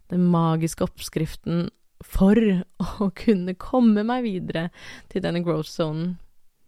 den 0.10 0.24
magiske 0.34 0.88
oppskriften 0.88 1.68
for 2.06 2.40
å 3.06 3.12
kunne 3.18 3.58
komme 3.62 4.06
meg 4.08 4.26
videre 4.26 4.70
til 5.12 5.26
denne 5.26 5.44
growth 5.46 5.70
zonen 5.70 6.16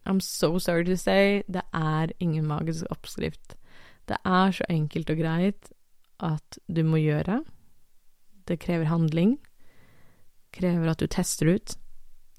I'm 0.10 0.20
so 0.20 0.58
sorry 0.58 0.86
to 0.86 0.98
say, 0.98 1.44
det 1.48 1.62
er 1.74 2.12
ingen 2.20 2.48
magisk 2.48 2.86
oppskrift. 2.90 3.56
Det 4.10 4.18
er 4.26 4.52
så 4.52 4.66
enkelt 4.70 5.10
og 5.10 5.20
greit 5.22 5.70
at 6.20 6.58
du 6.66 6.82
må 6.84 6.98
gjøre. 6.98 7.44
Det 8.48 8.58
krever 8.60 8.90
handling. 8.90 9.38
Krever 10.56 10.90
at 10.90 11.04
du 11.04 11.06
tester 11.06 11.54
ut. 11.54 11.76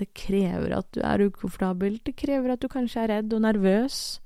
Det 0.00 0.08
krever 0.16 0.72
at 0.78 0.88
du 0.96 1.02
er 1.04 1.26
ukomfortabel. 1.28 1.98
Det 2.04 2.16
krever 2.16 2.54
at 2.54 2.62
du 2.62 2.68
kanskje 2.72 3.04
er 3.04 3.12
redd 3.14 3.34
og 3.36 3.44
nervøs. 3.44 4.20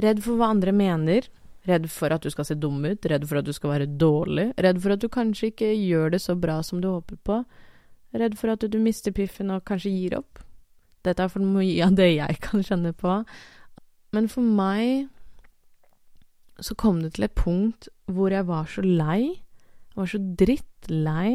Redd 0.00 0.20
for 0.24 0.36
hva 0.36 0.50
andre 0.52 0.74
mener. 0.76 1.28
Redd 1.68 1.88
for 1.92 2.12
at 2.12 2.24
du 2.24 2.30
skal 2.32 2.46
se 2.48 2.56
dum 2.60 2.82
ut. 2.84 3.08
Redd 3.08 3.24
for 3.28 3.40
at 3.40 3.48
du 3.48 3.52
skal 3.56 3.74
være 3.74 3.88
dårlig. 4.00 4.50
Redd 4.60 4.80
for 4.82 4.94
at 4.94 5.00
du 5.00 5.08
kanskje 5.12 5.50
ikke 5.52 5.72
gjør 5.72 6.12
det 6.14 6.22
så 6.24 6.36
bra 6.36 6.60
som 6.66 6.82
du 6.84 6.90
håper 6.90 7.20
på. 7.24 7.40
Redd 8.20 8.36
for 8.36 8.52
at 8.52 8.64
du 8.66 8.78
mister 8.82 9.14
piffen 9.14 9.52
og 9.54 9.64
kanskje 9.68 9.92
gir 9.94 10.18
opp. 10.18 10.42
Dette 11.06 11.24
er 11.24 11.32
for 11.32 11.44
mye 11.44 11.80
av 11.86 11.96
det 11.96 12.10
jeg 12.12 12.40
kan 12.44 12.64
kjenne 12.66 12.92
på. 12.96 13.22
Men 14.12 14.28
for 14.28 14.44
meg 14.44 15.08
så 16.60 16.76
kom 16.76 17.00
det 17.00 17.14
til 17.16 17.24
et 17.24 17.38
punkt 17.38 17.88
hvor 18.10 18.34
jeg 18.34 18.44
var 18.48 18.66
så 18.68 18.82
lei, 18.84 19.40
jeg 19.90 19.96
var 19.96 20.10
så 20.10 20.20
drittlei 20.42 21.30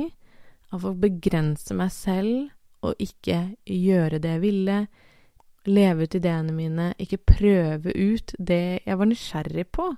av 0.75 0.85
å 0.85 0.93
begrense 0.99 1.73
meg 1.77 1.89
selv 1.93 2.51
og 2.85 3.01
ikke 3.01 3.39
gjøre 3.65 4.21
det 4.23 4.35
jeg 4.37 4.43
ville, 4.43 4.77
leve 5.65 6.05
ut 6.05 6.15
ideene 6.15 6.53
mine, 6.53 6.91
ikke 7.01 7.17
prøve 7.25 7.93
ut 7.95 8.35
det 8.37 8.85
jeg 8.85 8.99
var 8.99 9.09
nysgjerrig 9.09 9.65
på 9.73 9.89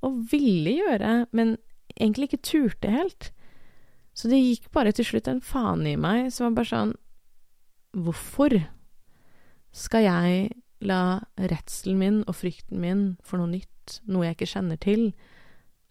og 0.00 0.20
ville 0.30 0.72
gjøre, 0.78 1.26
men 1.36 1.58
egentlig 1.92 2.30
ikke 2.30 2.44
turte 2.48 2.90
helt. 2.90 3.30
Så 4.16 4.32
det 4.32 4.40
gikk 4.40 4.70
bare 4.72 4.94
til 4.96 5.06
slutt 5.06 5.28
en 5.28 5.44
faen 5.44 5.84
i 5.86 5.96
meg 6.00 6.32
som 6.32 6.48
var 6.48 6.60
bare 6.60 6.72
sånn 6.72 6.98
Hvorfor? 7.90 8.54
skal 9.74 10.06
jeg 10.06 10.48
la 10.80 11.20
redselen 11.38 11.98
min 12.00 12.22
og 12.26 12.36
frykten 12.40 12.80
min 12.82 13.02
for 13.26 13.40
noe 13.40 13.52
nytt, 13.52 14.00
noe 14.10 14.26
jeg 14.26 14.38
ikke 14.38 14.52
kjenner 14.54 14.80
til, 14.80 15.10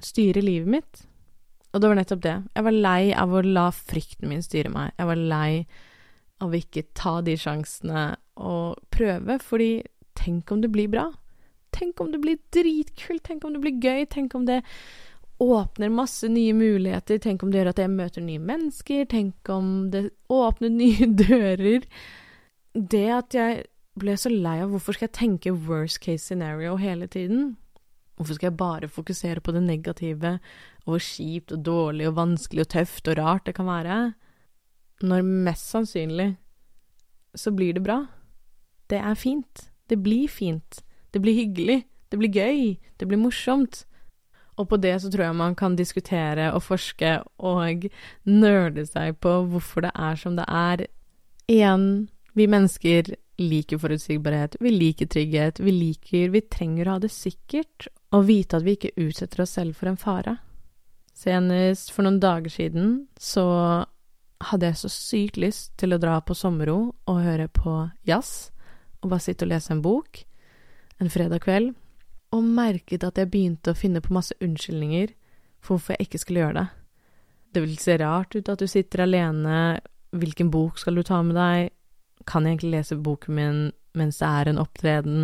styre 0.03 0.43
livet 0.43 0.71
mitt? 0.79 1.05
Og 1.69 1.81
det 1.81 1.91
var 1.91 1.99
nettopp 1.99 2.23
det. 2.25 2.35
Jeg 2.55 2.65
var 2.65 2.75
lei 2.87 3.03
av 3.13 3.33
å 3.35 3.43
la 3.45 3.67
frykten 3.75 4.31
min 4.31 4.43
styre 4.43 4.71
meg. 4.73 4.93
Jeg 4.97 5.09
var 5.09 5.21
lei 5.21 5.51
av 6.43 6.55
ikke 6.55 6.87
ta 6.97 7.19
de 7.25 7.35
sjansene 7.39 8.13
og 8.39 8.79
prøve, 8.93 9.39
fordi 9.43 9.71
tenk 10.19 10.51
om 10.51 10.63
det 10.63 10.71
blir 10.73 10.91
bra? 10.91 11.09
Tenk 11.75 12.01
om 12.01 12.13
det 12.13 12.21
blir 12.23 12.39
dritkult? 12.55 13.23
Tenk 13.27 13.45
om 13.45 13.53
det 13.55 13.63
blir 13.63 13.77
gøy? 13.83 14.07
Tenk 14.09 14.35
om 14.35 14.47
det 14.47 14.61
åpner 15.39 15.91
masse 15.93 16.27
nye 16.27 16.55
muligheter? 16.55 17.19
Tenk 17.23 17.43
om 17.43 17.51
det 17.51 17.61
gjør 17.61 17.73
at 17.73 17.83
jeg 17.83 17.93
møter 17.93 18.25
nye 18.25 18.41
mennesker? 18.41 19.05
Tenk 19.11 19.51
om 19.53 19.89
det 19.93 20.09
åpner 20.33 20.73
nye 20.81 21.11
dører? 21.19 21.85
det 22.73 23.07
at 23.11 23.35
jeg 23.35 23.63
ble 23.99 24.15
så 24.19 24.31
lei 24.31 24.59
av 24.63 24.71
hvorfor 24.71 24.95
skal 24.95 25.09
jeg 25.09 25.17
tenke 25.17 25.55
worst 25.67 25.99
case 26.03 26.27
scenario 26.27 26.77
hele 26.79 27.07
tiden? 27.11 27.55
Hvorfor 28.15 28.35
skal 28.35 28.49
jeg 28.49 28.59
bare 28.59 28.91
fokusere 28.91 29.41
på 29.41 29.53
det 29.55 29.63
negative 29.63 30.37
og 30.85 30.93
hvor 30.93 31.03
kjipt 31.03 31.53
og 31.55 31.63
dårlig 31.65 32.07
og 32.09 32.17
vanskelig 32.17 32.65
og 32.65 32.71
tøft 32.75 33.07
og 33.11 33.19
rart 33.19 33.47
det 33.47 33.55
kan 33.57 33.69
være? 33.69 33.99
Når 35.03 35.23
mest 35.23 35.69
sannsynlig 35.71 36.33
så 37.37 37.51
blir 37.55 37.73
det 37.77 37.83
bra. 37.85 38.01
Det 38.89 38.99
er 38.99 39.15
fint. 39.15 39.69
Det 39.87 39.99
blir 40.01 40.27
fint. 40.27 40.81
Det 41.11 41.21
blir 41.21 41.37
hyggelig. 41.37 41.83
Det 42.09 42.17
blir 42.17 42.33
gøy. 42.33 42.77
Det 42.97 43.07
blir 43.07 43.21
morsomt. 43.21 43.85
Og 44.59 44.67
på 44.69 44.79
det 44.81 44.97
så 45.01 45.11
tror 45.11 45.29
jeg 45.29 45.39
man 45.39 45.55
kan 45.55 45.77
diskutere 45.79 46.49
og 46.51 46.65
forske 46.65 47.19
og 47.37 47.85
nerde 48.27 48.83
seg 48.89 49.15
på 49.23 49.37
hvorfor 49.47 49.87
det 49.87 49.93
er 49.95 50.19
som 50.19 50.35
det 50.35 50.47
er. 50.47 50.87
Igjen 51.47 52.09
vi 52.35 52.47
mennesker 52.47 53.13
liker 53.39 53.79
forutsigbarhet, 53.79 54.57
vi 54.59 54.73
liker 54.73 55.07
trygghet, 55.07 55.61
vi 55.63 55.71
liker 55.71 56.29
Vi 56.33 56.41
trenger 56.51 56.87
å 56.87 56.97
ha 56.97 56.99
det 56.99 57.11
sikkert 57.13 57.87
og 58.11 58.27
vite 58.27 58.59
at 58.59 58.65
vi 58.65 58.75
ikke 58.75 58.95
utsetter 58.99 59.45
oss 59.45 59.55
selv 59.55 59.77
for 59.79 59.89
en 59.91 59.99
fare. 59.99 60.35
Senest 61.15 61.93
for 61.93 62.05
noen 62.05 62.19
dager 62.19 62.51
siden 62.51 63.07
så 63.19 63.45
hadde 64.39 64.69
jeg 64.69 64.79
så 64.79 64.89
sykt 64.93 65.37
lyst 65.41 65.73
til 65.79 65.93
å 65.93 65.99
dra 66.01 66.19
på 66.23 66.37
sommerro 66.37 66.93
og 67.09 67.21
høre 67.23 67.49
på 67.51 67.89
jazz, 68.07 68.51
og 69.03 69.11
bare 69.11 69.23
sitte 69.23 69.45
og 69.45 69.53
lese 69.53 69.73
en 69.75 69.83
bok 69.83 70.23
en 70.99 71.09
fredag 71.11 71.43
kveld, 71.45 71.73
og 72.35 72.43
merket 72.45 73.05
at 73.07 73.17
jeg 73.17 73.31
begynte 73.31 73.73
å 73.73 73.77
finne 73.77 74.01
på 74.03 74.13
masse 74.13 74.35
unnskyldninger 74.43 75.13
for 75.63 75.75
hvorfor 75.75 75.95
jeg 75.95 76.07
ikke 76.07 76.21
skulle 76.21 76.43
gjøre 76.43 76.57
det. 76.59 76.67
Det 77.55 77.63
vil 77.63 77.77
se 77.81 77.97
rart 77.97 78.35
ut 78.35 78.51
at 78.51 78.61
du 78.61 78.67
sitter 78.69 79.05
alene, 79.05 79.79
hvilken 80.13 80.51
bok 80.53 80.77
skal 80.81 80.99
du 80.99 81.03
ta 81.07 81.21
med 81.25 81.39
deg, 81.39 81.71
kan 82.27 82.45
jeg 82.45 82.57
egentlig 82.57 82.75
lese 82.75 82.99
boken 82.99 83.35
min 83.35 83.61
mens 83.97 84.19
det 84.21 84.27
er 84.27 84.51
en 84.51 84.61
opptreden? 84.61 85.21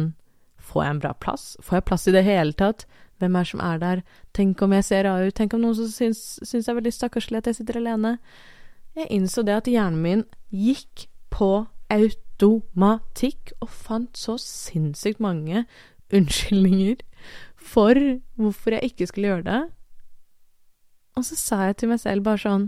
Får 0.65 0.81
jeg 0.81 0.95
en 0.95 1.01
bra 1.03 1.11
plass? 1.21 1.43
Får 1.61 1.77
jeg 1.77 1.85
plass 1.91 2.07
i 2.09 2.13
det 2.15 2.23
hele 2.25 2.55
tatt? 2.57 2.87
Hvem 3.21 3.35
er 3.35 3.45
det 3.45 3.51
som 3.51 3.61
er 3.63 3.81
der? 3.83 4.01
Tenk 4.33 4.63
om 4.65 4.73
jeg 4.73 4.87
ser 4.87 5.05
rar 5.05 5.27
ut? 5.27 5.35
Tenk 5.37 5.53
om 5.53 5.61
noen 5.61 5.77
som 5.77 5.91
syns, 5.91 6.23
syns 6.41 6.65
jeg 6.65 6.73
er 6.73 6.79
veldig 6.79 6.95
stakkarslig 6.95 7.43
at 7.43 7.51
jeg 7.51 7.59
sitter 7.59 7.77
alene? 7.83 8.15
Jeg 8.95 9.11
innså 9.11 9.43
det 9.43 9.57
at 9.59 9.67
hjernen 9.67 10.01
min 10.01 10.23
gikk 10.55 11.07
på 11.33 11.65
automatikk 11.91 13.51
og 13.59 13.69
fant 13.69 14.15
så 14.17 14.37
sinnssykt 14.39 15.19
mange 15.23 15.65
unnskyldninger 16.15 17.01
for 17.59 17.99
hvorfor 18.39 18.77
jeg 18.77 18.91
ikke 18.91 19.07
skulle 19.09 19.33
gjøre 19.33 19.47
det. 19.49 19.61
Og 21.15 21.25
så 21.27 21.35
sa 21.39 21.61
jeg 21.67 21.77
til 21.81 21.91
meg 21.91 22.01
selv 22.03 22.25
bare 22.25 22.41
sånn 22.43 22.65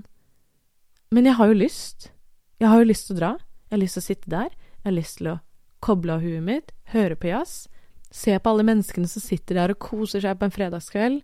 Men 1.11 1.25
jeg 1.27 1.37
har 1.39 1.47
jo 1.47 1.55
lyst. 1.55 2.11
Jeg 2.59 2.67
har 2.67 2.81
jo 2.81 2.89
lyst 2.89 3.07
til 3.07 3.15
å 3.15 3.19
dra. 3.19 3.31
Jeg 3.67 3.75
har 3.77 3.83
lyst 3.83 3.95
til 3.95 4.03
å 4.03 4.07
sitte 4.07 4.31
der. 4.31 4.49
Jeg 4.51 4.87
har 4.89 4.97
lyst 4.97 5.17
til 5.19 5.31
å 5.31 5.39
koble 5.83 6.17
av 6.17 6.23
huet 6.25 6.43
mitt, 6.43 6.71
høre 6.91 7.15
på 7.15 7.29
jazz, 7.29 7.67
se 8.11 8.33
på 8.39 8.51
alle 8.51 8.65
menneskene 8.67 9.07
som 9.07 9.23
sitter 9.23 9.59
der 9.59 9.73
og 9.73 9.79
koser 9.83 10.23
seg 10.23 10.39
på 10.39 10.47
en 10.47 10.55
fredagskveld, 10.55 11.19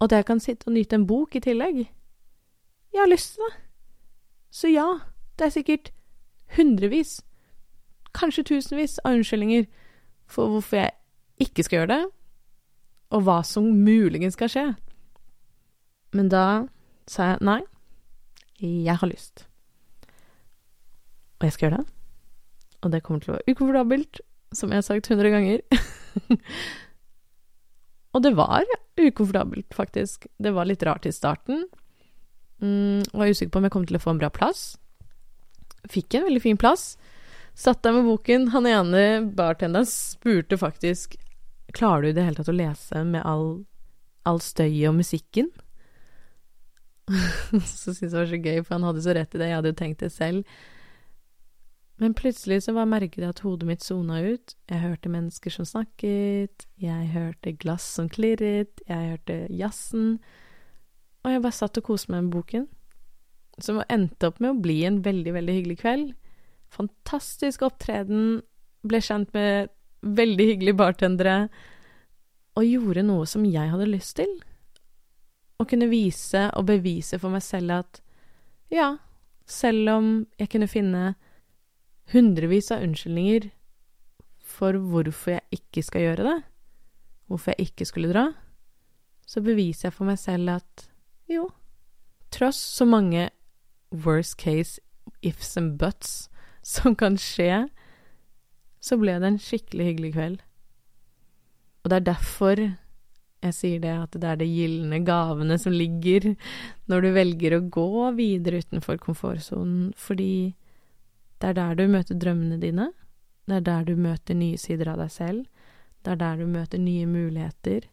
og 0.00 0.06
at 0.08 0.16
jeg 0.16 0.26
kan 0.28 0.40
sitte 0.42 0.66
og 0.68 0.74
nyte 0.74 0.98
en 0.98 1.06
bok 1.06 1.36
i 1.38 1.42
tillegg. 1.44 1.84
Jeg 2.92 3.00
har 3.00 3.08
lyst 3.08 3.36
til 3.36 3.46
det. 3.46 3.52
Så 4.52 4.68
ja, 4.68 5.00
det 5.38 5.46
er 5.48 5.54
sikkert 5.54 5.92
hundrevis, 6.56 7.22
kanskje 8.12 8.44
tusenvis 8.50 8.98
av 9.00 9.16
unnskyldninger 9.16 9.64
for 10.28 10.52
hvorfor 10.52 10.82
jeg 10.82 10.92
ikke 11.40 11.64
skal 11.64 11.78
gjøre 11.80 11.94
det, 11.94 12.02
og 13.12 13.24
hva 13.24 13.38
som 13.46 13.70
muligens 13.72 14.36
skal 14.36 14.52
skje. 14.52 14.66
Men 16.12 16.28
da 16.32 16.44
sa 17.08 17.32
jeg 17.32 17.48
nei, 17.48 17.62
jeg 18.60 18.98
har 19.00 19.08
lyst. 19.08 19.46
Og 21.40 21.48
jeg 21.48 21.56
skal 21.56 21.68
gjøre 21.68 21.80
det. 21.80 21.88
Og 22.82 22.92
det 22.92 23.02
kommer 23.02 23.22
til 23.22 23.32
å 23.32 23.38
være 23.38 23.54
ukomfortabelt, 23.54 24.20
som 24.52 24.72
jeg 24.72 24.82
har 24.82 24.86
sagt 24.86 25.08
hundre 25.08 25.32
ganger. 25.32 25.64
og 28.14 28.24
det 28.24 28.34
var 28.36 28.68
ukomfortabelt, 29.00 29.72
faktisk. 29.74 30.28
Det 30.36 30.52
var 30.52 30.68
litt 30.68 30.84
rart 30.86 31.08
i 31.08 31.14
starten. 31.14 31.64
Mm, 32.62 33.02
var 33.12 33.32
usikker 33.32 33.52
på 33.52 33.60
om 33.60 33.66
jeg 33.66 33.74
kom 33.74 33.86
til 33.88 33.98
å 33.98 34.02
få 34.02 34.14
en 34.14 34.22
bra 34.22 34.30
plass. 34.30 34.76
Fikk 35.90 36.14
en 36.14 36.28
veldig 36.28 36.42
fin 36.44 36.60
plass. 36.60 36.92
Satt 37.58 37.82
der 37.82 37.96
med 37.96 38.06
boken. 38.06 38.48
Han 38.54 38.68
ene 38.70 39.02
bartenderen 39.36 39.88
spurte 39.88 40.58
faktisk 40.60 41.18
Klarer 41.72 42.02
du 42.02 42.08
i 42.10 42.12
det 42.12 42.24
hele 42.26 42.36
tatt 42.36 42.50
å 42.52 42.52
lese 42.52 43.00
med 43.08 43.22
all, 43.24 43.62
all 44.28 44.42
støyet 44.44 44.90
og 44.90 44.98
musikken? 44.98 45.46
så 47.64 47.94
syntes 47.94 48.02
jeg 48.02 48.10
det 48.10 48.18
var 48.18 48.28
så 48.28 48.40
gøy, 48.42 48.58
for 48.60 48.74
han 48.76 48.84
hadde 48.84 49.04
så 49.06 49.14
rett 49.16 49.32
i 49.32 49.40
det. 49.40 49.48
Jeg 49.48 49.56
hadde 49.56 49.72
jo 49.72 49.78
tenkt 49.78 50.04
det 50.04 50.10
selv. 50.12 50.58
Men 52.02 52.16
plutselig 52.18 52.64
så 52.66 52.74
var 52.76 52.90
merket 52.90 53.24
at 53.24 53.40
hodet 53.44 53.70
mitt 53.70 53.84
sona 53.86 54.20
ut. 54.20 54.52
Jeg 54.68 54.82
hørte 54.82 55.12
mennesker 55.12 55.54
som 55.54 55.68
snakket, 55.68 56.66
jeg 56.82 57.10
hørte 57.14 57.54
glass 57.62 57.86
som 57.96 58.08
klirret, 58.12 58.82
jeg 58.88 59.12
hørte 59.14 59.38
jazzen. 59.48 60.16
Og 61.22 61.30
jeg 61.30 61.42
bare 61.44 61.54
satt 61.54 61.78
og 61.78 61.86
koste 61.86 62.12
meg 62.12 62.26
med 62.26 62.34
boken. 62.36 62.66
Som 63.62 63.82
endte 63.92 64.30
opp 64.30 64.40
med 64.42 64.54
å 64.54 64.62
bli 64.64 64.80
en 64.88 65.02
veldig, 65.04 65.34
veldig 65.36 65.56
hyggelig 65.58 65.78
kveld. 65.82 66.08
Fantastisk 66.72 67.62
opptreden. 67.66 68.40
Ble 68.82 69.02
kjent 69.04 69.30
med 69.36 69.70
veldig 70.02 70.48
hyggelige 70.50 70.78
bartendere. 70.80 71.36
Og 72.58 72.66
gjorde 72.66 73.06
noe 73.06 73.28
som 73.28 73.46
jeg 73.46 73.70
hadde 73.70 73.90
lyst 73.90 74.16
til. 74.18 74.32
Å 75.62 75.66
kunne 75.68 75.90
vise 75.92 76.48
og 76.58 76.66
bevise 76.72 77.20
for 77.22 77.34
meg 77.34 77.44
selv 77.46 77.76
at 77.78 78.02
ja, 78.72 78.96
selv 79.46 79.90
om 79.92 80.06
jeg 80.40 80.50
kunne 80.50 80.70
finne 80.70 81.02
hundrevis 82.12 82.72
av 82.74 82.82
unnskyldninger 82.82 83.50
for 84.52 84.76
hvorfor 84.76 85.36
jeg 85.36 85.60
ikke 85.60 85.84
skal 85.86 86.06
gjøre 86.06 86.26
det, 86.26 86.38
hvorfor 87.30 87.54
jeg 87.54 87.70
ikke 87.70 87.86
skulle 87.88 88.10
dra, 88.12 88.24
så 89.28 89.42
beviser 89.44 89.88
jeg 89.88 89.96
for 89.96 90.08
meg 90.08 90.18
selv 90.20 90.56
at 90.56 90.88
jo, 91.32 91.48
tross 92.32 92.60
så 92.78 92.86
mange 92.88 93.30
worst 93.92 94.38
case 94.40 94.80
ifs 95.20 95.56
and 95.56 95.76
buts 95.80 96.30
som 96.62 96.96
kan 96.96 97.18
skje, 97.20 97.66
så 98.82 98.98
ble 98.98 99.18
det 99.20 99.28
en 99.28 99.42
skikkelig 99.42 99.90
hyggelig 99.90 100.12
kveld. 100.16 100.38
Og 101.82 101.90
det 101.90 101.98
er 101.98 102.08
derfor 102.12 102.62
jeg 103.42 103.54
sier 103.56 103.80
det, 103.82 103.92
at 104.04 104.16
det 104.22 104.28
er 104.28 104.38
de 104.38 104.46
gylne 104.46 105.00
gavene 105.02 105.56
som 105.58 105.74
ligger 105.74 106.28
når 106.90 107.02
du 107.02 107.08
velger 107.16 107.56
å 107.56 107.64
gå 107.74 108.10
videre 108.14 108.60
utenfor 108.62 109.00
komfortsonen, 109.02 109.90
fordi 109.98 110.54
det 111.42 111.50
er 111.50 111.58
der 111.58 111.78
du 111.78 111.88
møter 111.90 112.18
drømmene 112.22 112.60
dine, 112.62 112.92
det 113.50 113.58
er 113.58 113.66
der 113.66 113.88
du 113.88 113.96
møter 113.98 114.38
nye 114.38 114.60
sider 114.62 114.92
av 114.92 115.02
deg 115.02 115.10
selv, 115.10 115.42
det 116.06 116.14
er 116.14 116.20
der 116.20 116.38
du 116.38 116.46
møter 116.50 116.78
nye 116.78 117.08
muligheter. 117.10 117.88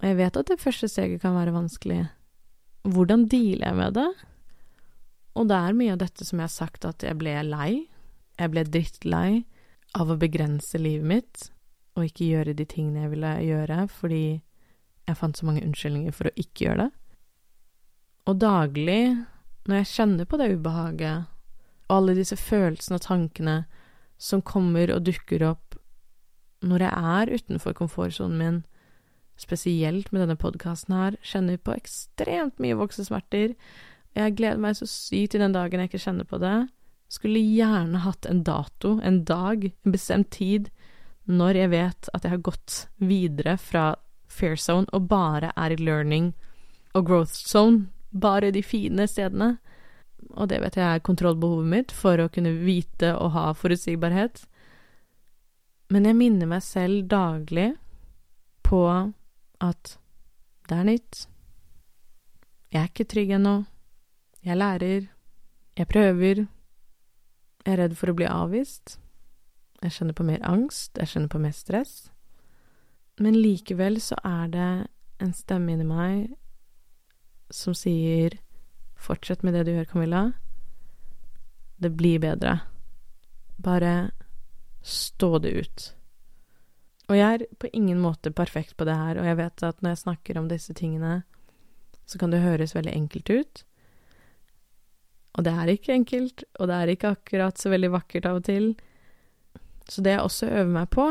Og 0.00 0.08
jeg 0.10 0.18
vet 0.18 0.36
at 0.36 0.50
det 0.50 0.60
første 0.60 0.88
steget 0.90 1.22
kan 1.22 1.36
være 1.36 1.54
vanskelig. 1.54 2.02
Hvordan 2.86 3.26
dealer 3.32 3.70
jeg 3.70 3.78
med 3.78 3.96
det? 3.96 4.08
Og 5.36 5.48
det 5.50 5.56
er 5.56 5.76
mye 5.76 5.94
av 5.94 6.00
dette 6.00 6.24
som 6.24 6.40
jeg 6.40 6.48
har 6.48 6.54
sagt, 6.54 6.84
at 6.88 7.04
jeg 7.04 7.18
ble 7.20 7.34
lei. 7.44 7.70
Jeg 8.36 8.52
ble 8.52 8.64
drittlei 8.68 9.30
av 9.96 10.12
å 10.12 10.18
begrense 10.20 10.78
livet 10.80 11.08
mitt 11.08 11.46
og 11.96 12.04
ikke 12.04 12.28
gjøre 12.28 12.52
de 12.56 12.66
tingene 12.68 13.06
jeg 13.06 13.12
ville 13.14 13.32
gjøre, 13.46 13.78
fordi 13.88 14.24
jeg 15.06 15.16
fant 15.16 15.38
så 15.38 15.46
mange 15.48 15.62
unnskyldninger 15.64 16.12
for 16.12 16.28
å 16.28 16.34
ikke 16.36 16.66
gjøre 16.66 16.84
det. 16.84 16.90
Og 18.26 18.40
daglig, 18.42 19.02
når 19.64 19.80
jeg 19.80 19.90
kjenner 19.94 20.28
på 20.28 20.38
det 20.40 20.50
ubehaget, 20.58 21.32
og 21.86 21.96
alle 21.96 22.16
disse 22.18 22.36
følelsene 22.36 22.98
og 22.98 23.04
tankene 23.06 23.56
som 24.18 24.42
kommer 24.42 24.90
og 24.92 25.04
dukker 25.06 25.44
opp 25.46 25.76
når 26.66 26.82
jeg 26.82 27.12
er 27.16 27.32
utenfor 27.36 27.76
komfortsonen 27.78 28.40
min, 28.40 28.58
spesielt 29.40 30.12
med 30.12 30.24
denne 30.24 30.38
podkasten 30.40 30.94
her, 30.96 31.18
kjenner 31.24 31.60
på 31.60 31.74
ekstremt 31.76 32.60
mye 32.62 32.78
voksesmerter, 32.78 33.54
jeg 34.16 34.32
gleder 34.38 34.60
meg 34.62 34.78
så 34.78 34.88
sykt 34.88 35.34
til 35.34 35.42
den 35.44 35.52
dagen 35.52 35.82
jeg 35.82 35.90
ikke 35.90 36.00
kjenner 36.06 36.28
på 36.28 36.40
det. 36.40 36.56
Skulle 37.12 37.42
gjerne 37.42 38.00
hatt 38.02 38.26
en 38.26 38.40
dato, 38.46 38.96
en 39.04 39.20
dag, 39.28 39.68
en 39.68 39.92
bestemt 39.92 40.30
tid, 40.32 40.70
når 41.28 41.60
jeg 41.60 41.72
vet 41.74 42.08
at 42.14 42.24
jeg 42.24 42.32
har 42.32 42.46
gått 42.48 42.78
videre 42.96 43.56
fra 43.60 43.90
fair 44.30 44.56
zone 44.56 44.88
og 44.94 45.08
bare 45.10 45.52
er 45.58 45.74
i 45.74 45.78
learning 45.80 46.32
og 46.96 47.06
growth 47.06 47.34
zone. 47.36 47.90
Bare 48.16 48.52
de 48.54 48.62
fine 48.64 49.04
stedene. 49.10 49.56
Og 50.32 50.48
det 50.48 50.62
vet 50.62 50.78
jeg 50.78 50.86
er 50.86 51.04
kontrollbehovet 51.04 51.68
mitt 51.68 51.92
for 51.92 52.22
å 52.22 52.30
kunne 52.32 52.54
vite 52.62 53.12
og 53.18 53.34
ha 53.36 53.50
forutsigbarhet. 53.52 54.46
Men 55.92 56.08
jeg 56.08 56.18
minner 56.18 56.48
meg 56.50 56.64
selv 56.64 57.04
daglig 57.10 57.74
på 58.66 58.80
at 59.60 59.96
det 60.68 60.76
er 60.76 60.88
nytt. 60.88 61.26
Jeg 62.72 62.82
er 62.82 62.90
ikke 62.90 63.08
trygg 63.08 63.30
ennå. 63.38 63.56
Jeg 64.44 64.56
lærer. 64.56 65.08
Jeg 65.76 65.88
prøver. 65.88 66.46
Jeg 67.66 67.72
er 67.72 67.82
redd 67.82 67.96
for 67.98 68.10
å 68.10 68.16
bli 68.16 68.26
avvist. 68.28 68.98
Jeg 69.82 69.92
kjenner 69.92 70.16
på 70.16 70.26
mer 70.26 70.42
angst. 70.46 70.98
Jeg 70.98 71.12
kjenner 71.12 71.30
på 71.32 71.40
mer 71.42 71.54
stress. 71.54 71.94
Men 73.18 73.38
likevel 73.38 74.00
så 74.00 74.18
er 74.24 74.50
det 74.52 74.70
en 75.24 75.32
stemme 75.32 75.72
inni 75.72 75.86
meg 75.88 76.34
som 77.50 77.76
sier 77.76 78.36
Fortsett 78.96 79.42
med 79.44 79.52
det 79.52 79.66
du 79.66 79.74
gjør, 79.74 79.84
Camilla. 79.84 80.22
Det 81.76 81.90
blir 81.92 82.18
bedre. 82.18 82.54
Bare 83.60 84.10
stå 84.82 85.38
det 85.38 85.50
ut. 85.52 85.95
Og 87.06 87.14
jeg 87.14 87.38
er 87.38 87.46
på 87.62 87.70
ingen 87.72 88.00
måte 88.02 88.32
perfekt 88.34 88.74
på 88.76 88.86
det 88.88 88.96
her, 88.98 89.20
og 89.20 89.28
jeg 89.28 89.38
vet 89.38 89.62
at 89.62 89.80
når 89.82 89.94
jeg 89.94 90.02
snakker 90.02 90.38
om 90.40 90.48
disse 90.50 90.74
tingene, 90.74 91.22
så 92.06 92.18
kan 92.18 92.32
det 92.34 92.42
høres 92.42 92.74
veldig 92.74 92.94
enkelt 92.94 93.30
ut. 93.30 93.62
Og 95.36 95.46
det 95.46 95.52
er 95.52 95.70
ikke 95.70 95.94
enkelt, 95.94 96.44
og 96.58 96.70
det 96.70 96.76
er 96.76 96.92
ikke 96.92 97.14
akkurat 97.14 97.58
så 97.60 97.70
veldig 97.70 97.92
vakkert 97.94 98.26
av 98.26 98.40
og 98.40 98.46
til. 98.48 98.70
Så 99.86 100.02
det 100.02 100.16
jeg 100.16 100.24
også 100.24 100.50
øver 100.50 100.72
meg 100.80 100.90
på, 100.90 101.06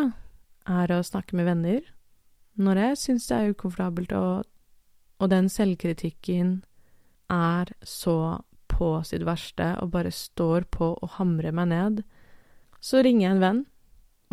er 0.65 0.91
å 0.91 1.03
snakke 1.05 1.37
med 1.37 1.47
venner 1.47 1.83
når 2.55 2.79
jeg 2.79 2.99
syns 2.99 3.27
det 3.27 3.37
er 3.37 3.53
ukomfortabelt, 3.53 4.13
og, 4.15 4.45
og 5.19 5.31
den 5.31 5.49
selvkritikken 5.51 6.57
er 7.31 7.71
så 7.83 8.41
på 8.71 8.89
sitt 9.07 9.25
verste 9.27 9.73
og 9.83 9.91
bare 9.93 10.11
står 10.11 10.67
på 10.71 10.93
og 10.95 11.15
hamrer 11.17 11.55
meg 11.55 11.71
ned, 11.71 12.03
så 12.79 13.03
ringer 13.03 13.27
jeg 13.27 13.35
en 13.35 13.43
venn 13.43 13.61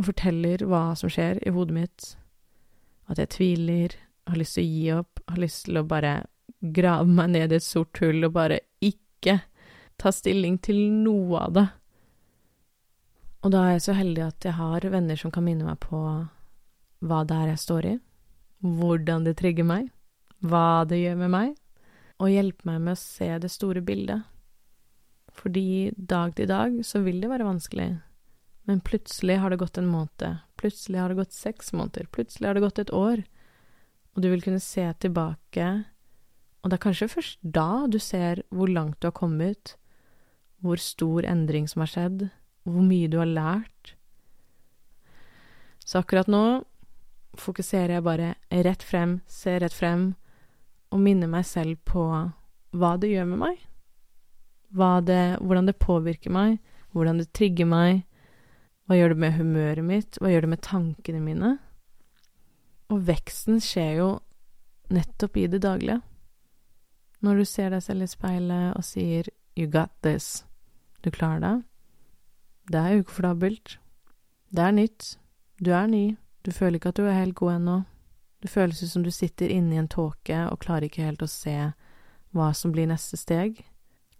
og 0.02 0.10
forteller 0.10 0.64
hva 0.66 0.92
som 0.98 1.10
skjer 1.12 1.38
i 1.46 1.52
hodet 1.54 1.76
mitt, 1.76 2.08
at 3.10 3.20
jeg 3.22 3.30
tviler, 3.36 3.94
har 4.26 4.38
lyst 4.38 4.58
til 4.58 4.64
å 4.64 4.72
gi 4.72 4.82
opp, 4.96 5.22
har 5.30 5.40
lyst 5.42 5.66
til 5.66 5.78
å 5.78 5.86
bare 5.86 6.12
grave 6.62 7.06
meg 7.06 7.32
ned 7.34 7.54
i 7.54 7.58
et 7.58 7.66
sort 7.66 7.98
hull 8.02 8.22
og 8.26 8.34
bare 8.36 8.60
ikke 8.82 9.40
ta 9.98 10.12
stilling 10.14 10.58
til 10.62 10.78
noe 11.02 11.46
av 11.46 11.56
det. 11.56 11.66
Og 13.42 13.54
da 13.54 13.64
er 13.66 13.76
jeg 13.76 13.86
så 13.88 13.96
heldig 13.98 14.22
at 14.26 14.46
jeg 14.46 14.58
har 14.58 14.86
venner 14.92 15.18
som 15.18 15.32
kan 15.34 15.46
minne 15.46 15.66
meg 15.66 15.80
på 15.82 15.98
hva 17.02 17.22
det 17.26 17.38
er 17.38 17.52
jeg 17.52 17.62
står 17.64 17.88
i, 17.90 17.96
hvordan 18.62 19.26
det 19.26 19.36
trigger 19.40 19.66
meg, 19.66 19.90
hva 20.46 20.84
det 20.86 21.00
gjør 21.00 21.18
med 21.24 21.34
meg, 21.34 21.56
og 22.22 22.30
hjelpe 22.30 22.68
meg 22.68 22.78
med 22.84 22.94
å 22.94 23.02
se 23.02 23.26
det 23.42 23.50
store 23.50 23.82
bildet. 23.82 24.22
Fordi 25.34 25.90
dag 25.96 26.34
til 26.38 26.50
dag 26.50 26.78
så 26.86 27.02
vil 27.02 27.18
det 27.22 27.30
være 27.32 27.48
vanskelig, 27.48 27.90
men 28.72 28.80
plutselig 28.80 29.36
har 29.36 29.52
det 29.52 29.60
gått 29.60 29.76
en 29.76 29.86
måned, 29.92 30.38
plutselig 30.56 30.96
har 30.96 31.12
det 31.12 31.18
gått 31.18 31.34
seks 31.36 31.74
måneder, 31.76 32.06
plutselig 32.08 32.46
har 32.48 32.56
det 32.56 32.62
gått 32.64 32.78
et 32.80 32.92
år, 32.96 33.20
og 34.16 34.22
du 34.24 34.30
vil 34.32 34.40
kunne 34.40 34.60
se 34.64 34.86
tilbake, 35.04 35.66
og 36.62 36.70
det 36.70 36.78
er 36.78 36.80
kanskje 36.80 37.10
først 37.12 37.42
da 37.44 37.84
du 37.92 37.98
ser 38.00 38.40
hvor 38.48 38.70
langt 38.72 38.96
du 39.02 39.10
har 39.10 39.18
kommet, 39.18 39.74
hvor 40.64 40.80
stor 40.80 41.26
endring 41.28 41.66
som 41.68 41.84
har 41.84 41.90
skjedd, 41.92 42.24
hvor 42.64 42.86
mye 42.86 43.10
du 43.12 43.18
har 43.20 43.28
lært. 43.28 43.92
Så 45.84 46.00
akkurat 46.00 46.30
nå 46.32 46.62
fokuserer 47.36 47.98
jeg 47.98 48.06
bare 48.06 48.30
rett 48.64 48.86
frem, 48.86 49.18
ser 49.28 49.60
rett 49.60 49.76
frem, 49.76 50.14
og 50.88 51.04
minner 51.04 51.28
meg 51.28 51.44
selv 51.44 51.76
på 51.84 52.06
hva 52.72 52.94
det 52.96 53.12
gjør 53.12 53.28
med 53.34 53.42
meg. 53.42 53.60
Det, 55.04 55.20
hvordan 55.44 55.68
det 55.68 55.76
påvirker 55.76 56.32
meg, 56.32 56.56
hvordan 56.96 57.20
det 57.20 57.28
trigger 57.36 57.68
meg. 57.68 58.06
Hva 58.86 58.98
gjør 58.98 59.14
det 59.14 59.20
med 59.22 59.36
humøret 59.38 59.86
mitt? 59.86 60.18
Hva 60.20 60.30
gjør 60.32 60.46
det 60.46 60.52
med 60.52 60.62
tankene 60.66 61.20
mine? 61.22 61.52
Og 62.92 63.04
veksten 63.08 63.60
skjer 63.62 63.92
jo 64.00 64.08
nettopp 64.92 65.38
i 65.40 65.46
det 65.48 65.62
daglige. 65.64 66.00
Når 67.22 67.38
du 67.38 67.44
ser 67.46 67.70
deg 67.70 67.84
selv 67.84 68.02
i 68.02 68.10
speilet 68.10 68.76
og 68.76 68.84
sier 68.84 69.28
'you 69.56 69.70
got 69.70 69.90
this', 70.02 70.44
du 71.02 71.10
klarer 71.10 71.40
det. 71.40 71.64
Det 72.72 72.78
er 72.78 72.98
ukomfortabelt. 72.98 73.78
Det 74.50 74.62
er 74.62 74.70
nytt. 74.70 75.18
Du 75.64 75.70
er 75.70 75.86
ny. 75.86 76.16
Du 76.44 76.50
føler 76.50 76.78
ikke 76.78 76.88
at 76.88 76.96
du 76.96 77.06
er 77.06 77.18
helt 77.18 77.34
god 77.34 77.52
ennå. 77.52 77.84
Det 78.42 78.50
føles 78.50 78.82
ut 78.82 78.90
som 78.90 79.02
du 79.02 79.10
sitter 79.10 79.48
inne 79.48 79.74
i 79.74 79.78
en 79.78 79.88
tåke 79.88 80.50
og 80.50 80.58
klarer 80.58 80.88
ikke 80.88 81.04
helt 81.06 81.22
å 81.22 81.30
se 81.30 81.72
hva 82.32 82.52
som 82.52 82.72
blir 82.72 82.88
neste 82.90 83.16
steg, 83.16 83.64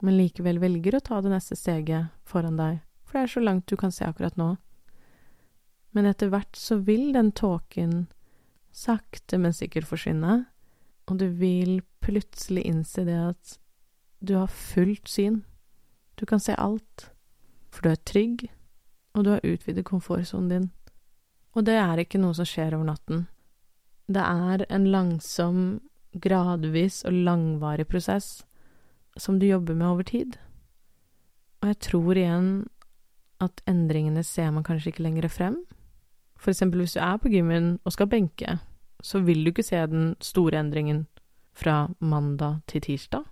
men 0.03 0.17
likevel 0.17 0.61
velger 0.61 0.95
å 0.95 1.01
ta 1.03 1.21
det 1.21 1.33
neste 1.33 1.57
steget 1.57 2.13
foran 2.29 2.57
deg, 2.57 2.81
for 3.13 3.21
det 3.21 3.29
er 3.29 3.33
så 3.35 3.41
langt 3.45 3.69
du 3.69 3.77
kan 3.77 3.93
se 3.93 4.07
akkurat 4.09 4.39
nå. 4.41 4.55
Men 5.93 6.09
etter 6.09 6.31
hvert 6.33 6.57
så 6.57 6.79
vil 6.81 7.11
den 7.13 7.29
tåken 7.37 8.07
sakte, 8.73 9.37
men 9.37 9.53
sikkert 9.53 9.85
forsvinne, 9.85 10.47
og 11.05 11.19
du 11.21 11.27
vil 11.37 11.83
plutselig 12.01 12.65
innse 12.65 13.05
det 13.05 13.19
at 13.21 13.59
du 14.25 14.33
har 14.39 14.49
fullt 14.49 15.13
syn. 15.13 15.43
Du 16.17 16.25
kan 16.25 16.41
se 16.41 16.57
alt, 16.57 17.11
for 17.69 17.85
du 17.85 17.93
er 17.93 18.01
trygg, 18.09 18.47
og 19.13 19.27
du 19.27 19.35
har 19.35 19.45
utvidet 19.45 19.85
komfortsonen 19.85 20.49
din. 20.49 20.71
Og 21.53 21.67
det 21.69 21.77
er 21.77 22.01
ikke 22.01 22.23
noe 22.23 22.33
som 22.33 22.49
skjer 22.49 22.79
over 22.79 22.89
natten. 22.89 23.27
Det 24.09 24.25
er 24.25 24.65
en 24.73 24.89
langsom, 24.89 25.83
gradvis 26.17 27.03
og 27.05 27.21
langvarig 27.29 27.85
prosess 27.93 28.47
som 29.21 29.37
du 29.39 29.47
jobber 29.47 29.77
med 29.77 29.89
over 29.89 30.09
tid. 30.09 30.39
Og 31.61 31.69
jeg 31.69 31.79
tror 31.85 32.17
igjen 32.17 32.49
at 33.43 33.63
endringene 33.69 34.23
ser 34.27 34.51
man 34.55 34.65
kanskje 34.67 34.93
ikke 34.93 35.05
lenger 35.07 35.29
frem. 35.29 35.57
For 36.39 36.53
eksempel 36.53 36.83
hvis 36.83 36.97
du 36.97 37.01
er 37.03 37.19
på 37.23 37.31
gymmen 37.33 37.79
og 37.85 37.95
skal 37.95 38.11
benke, 38.11 38.59
så 39.03 39.21
vil 39.23 39.43
du 39.43 39.51
ikke 39.51 39.67
se 39.67 39.81
den 39.91 40.15
store 40.23 40.61
endringen 40.63 41.07
fra 41.55 41.91
mandag 41.99 42.63
til 42.67 42.83
tirsdag, 42.87 43.25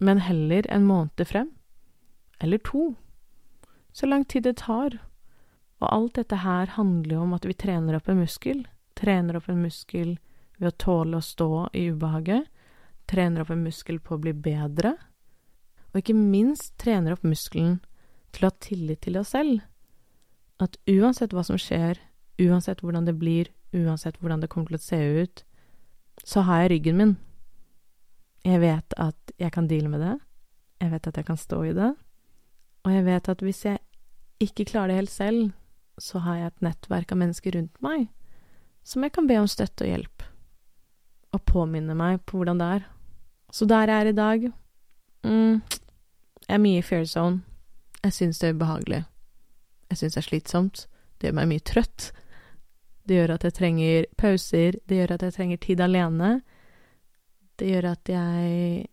men 0.00 0.20
heller 0.20 0.66
en 0.68 0.84
måned 0.84 1.24
frem, 1.26 1.50
eller 2.40 2.58
to, 2.64 2.94
så 3.92 4.06
lang 4.06 4.26
tid 4.28 4.44
det 4.44 4.56
tar. 4.56 4.98
Og 5.80 5.88
alt 5.88 6.16
dette 6.16 6.36
her 6.36 6.66
handler 6.76 7.14
jo 7.14 7.22
om 7.22 7.34
at 7.34 7.46
vi 7.48 7.56
trener 7.56 7.96
opp 7.96 8.08
en 8.08 8.20
muskel, 8.20 8.66
trener 8.96 9.36
opp 9.36 9.48
en 9.48 9.62
muskel 9.62 10.18
ved 10.58 10.68
å 10.68 10.76
tåle 10.76 11.20
å 11.20 11.24
stå 11.24 11.68
i 11.72 11.86
ubehaget, 11.90 12.48
trener 13.08 13.42
opp 13.42 13.50
en 13.54 13.64
muskel 13.64 13.98
på 14.00 14.16
å 14.16 14.22
bli 14.22 14.34
bedre, 14.36 14.94
og 15.90 16.02
ikke 16.02 16.14
minst 16.14 16.76
trener 16.78 17.16
opp 17.16 17.24
muskelen 17.26 17.80
til 18.32 18.46
å 18.46 18.50
ha 18.50 18.58
tillit 18.62 19.02
til 19.06 19.18
oss 19.20 19.32
selv. 19.34 19.60
At 20.60 20.76
uansett 20.90 21.34
hva 21.34 21.44
som 21.46 21.58
skjer, 21.60 21.98
uansett 22.40 22.82
hvordan 22.84 23.08
det 23.08 23.16
blir, 23.20 23.50
uansett 23.72 24.18
hvordan 24.20 24.42
det 24.42 24.50
kommer 24.52 24.72
til 24.72 24.80
å 24.80 24.84
se 24.84 25.00
ut, 25.22 25.44
så 26.24 26.44
har 26.46 26.64
jeg 26.64 26.72
ryggen 26.74 26.98
min. 27.00 27.16
Jeg 28.44 28.60
vet 28.62 28.96
at 29.00 29.34
jeg 29.40 29.52
kan 29.52 29.68
deale 29.68 29.90
med 29.92 30.04
det, 30.04 30.16
jeg 30.80 30.92
vet 30.94 31.08
at 31.10 31.18
jeg 31.20 31.28
kan 31.28 31.40
stå 31.40 31.62
i 31.68 31.74
det, 31.76 31.90
og 32.84 32.94
jeg 32.94 33.04
vet 33.04 33.28
at 33.28 33.42
hvis 33.44 33.64
jeg 33.66 33.80
ikke 34.40 34.68
klarer 34.72 34.92
det 34.92 35.02
helt 35.02 35.12
selv, 35.12 35.50
så 36.00 36.22
har 36.24 36.38
jeg 36.38 36.48
et 36.48 36.64
nettverk 36.64 37.12
av 37.12 37.20
mennesker 37.20 37.58
rundt 37.58 37.82
meg 37.84 38.08
som 38.86 39.04
jeg 39.04 39.12
kan 39.14 39.28
be 39.28 39.36
om 39.40 39.48
støtte 39.50 39.84
og 39.84 39.92
hjelp, 39.92 40.24
og 41.36 41.44
påminne 41.46 41.94
meg 41.96 42.22
på 42.26 42.40
hvordan 42.40 42.60
det 42.60 42.70
er. 42.78 42.88
Så 43.52 43.66
der 43.68 43.90
jeg 43.90 44.00
er 44.00 44.08
i 44.08 44.14
dag 44.14 44.44
mm, 45.26 45.54
Jeg 46.46 46.54
er 46.54 46.62
mye 46.62 46.78
i 46.78 46.86
fair 46.86 47.04
zone. 47.04 47.42
Jeg 48.04 48.16
syns 48.16 48.40
det 48.40 48.48
er 48.48 48.56
ubehagelig. 48.56 49.02
Jeg 49.90 50.00
syns 50.00 50.16
det 50.16 50.22
er 50.22 50.28
slitsomt. 50.28 50.86
Det 51.18 51.28
gjør 51.28 51.36
meg 51.40 51.50
mye 51.50 51.64
trøtt. 51.66 52.10
Det 53.08 53.18
gjør 53.18 53.34
at 53.34 53.44
jeg 53.44 53.56
trenger 53.58 54.06
pauser. 54.20 54.78
Det 54.88 55.00
gjør 55.00 55.16
at 55.16 55.26
jeg 55.26 55.36
trenger 55.36 55.60
tid 55.60 55.82
alene. 55.84 56.30
Det 57.60 57.68
gjør 57.68 57.90
at 57.92 58.08
jeg 58.08 58.86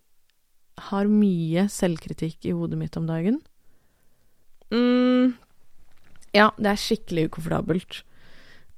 har 0.88 1.10
mye 1.10 1.64
selvkritikk 1.72 2.46
i 2.50 2.54
hodet 2.54 2.78
mitt 2.78 2.96
om 3.00 3.06
dagen. 3.08 3.40
mm, 4.70 5.34
Ja, 6.36 6.50
det 6.58 6.70
er 6.70 6.76
skikkelig 6.82 7.30
ukomfortabelt. 7.30 8.02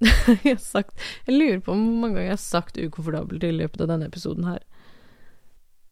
jeg, 0.46 0.56
sagt, 0.62 0.94
jeg 1.26 1.34
lurer 1.36 1.58
på 1.60 1.74
hvor 1.74 1.80
mange 1.80 2.14
ganger 2.14 2.30
jeg 2.30 2.36
har 2.38 2.44
sagt 2.44 2.78
ukomfortabelt 2.78 3.44
i 3.44 3.50
løpet 3.52 3.82
av 3.84 3.90
denne 3.90 4.06
episoden 4.08 4.46
her. 4.48 4.62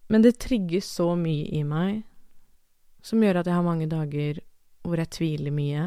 Men 0.08 0.22
det 0.24 0.38
trigger 0.40 0.80
så 0.80 1.10
mye 1.18 1.44
i 1.52 1.64
meg, 1.68 2.04
som 3.02 3.22
gjør 3.22 3.40
at 3.40 3.48
jeg 3.48 3.56
har 3.56 3.66
mange 3.66 3.88
dager 3.90 4.40
hvor 4.86 5.00
jeg 5.00 5.12
tviler 5.14 5.54
mye, 5.54 5.84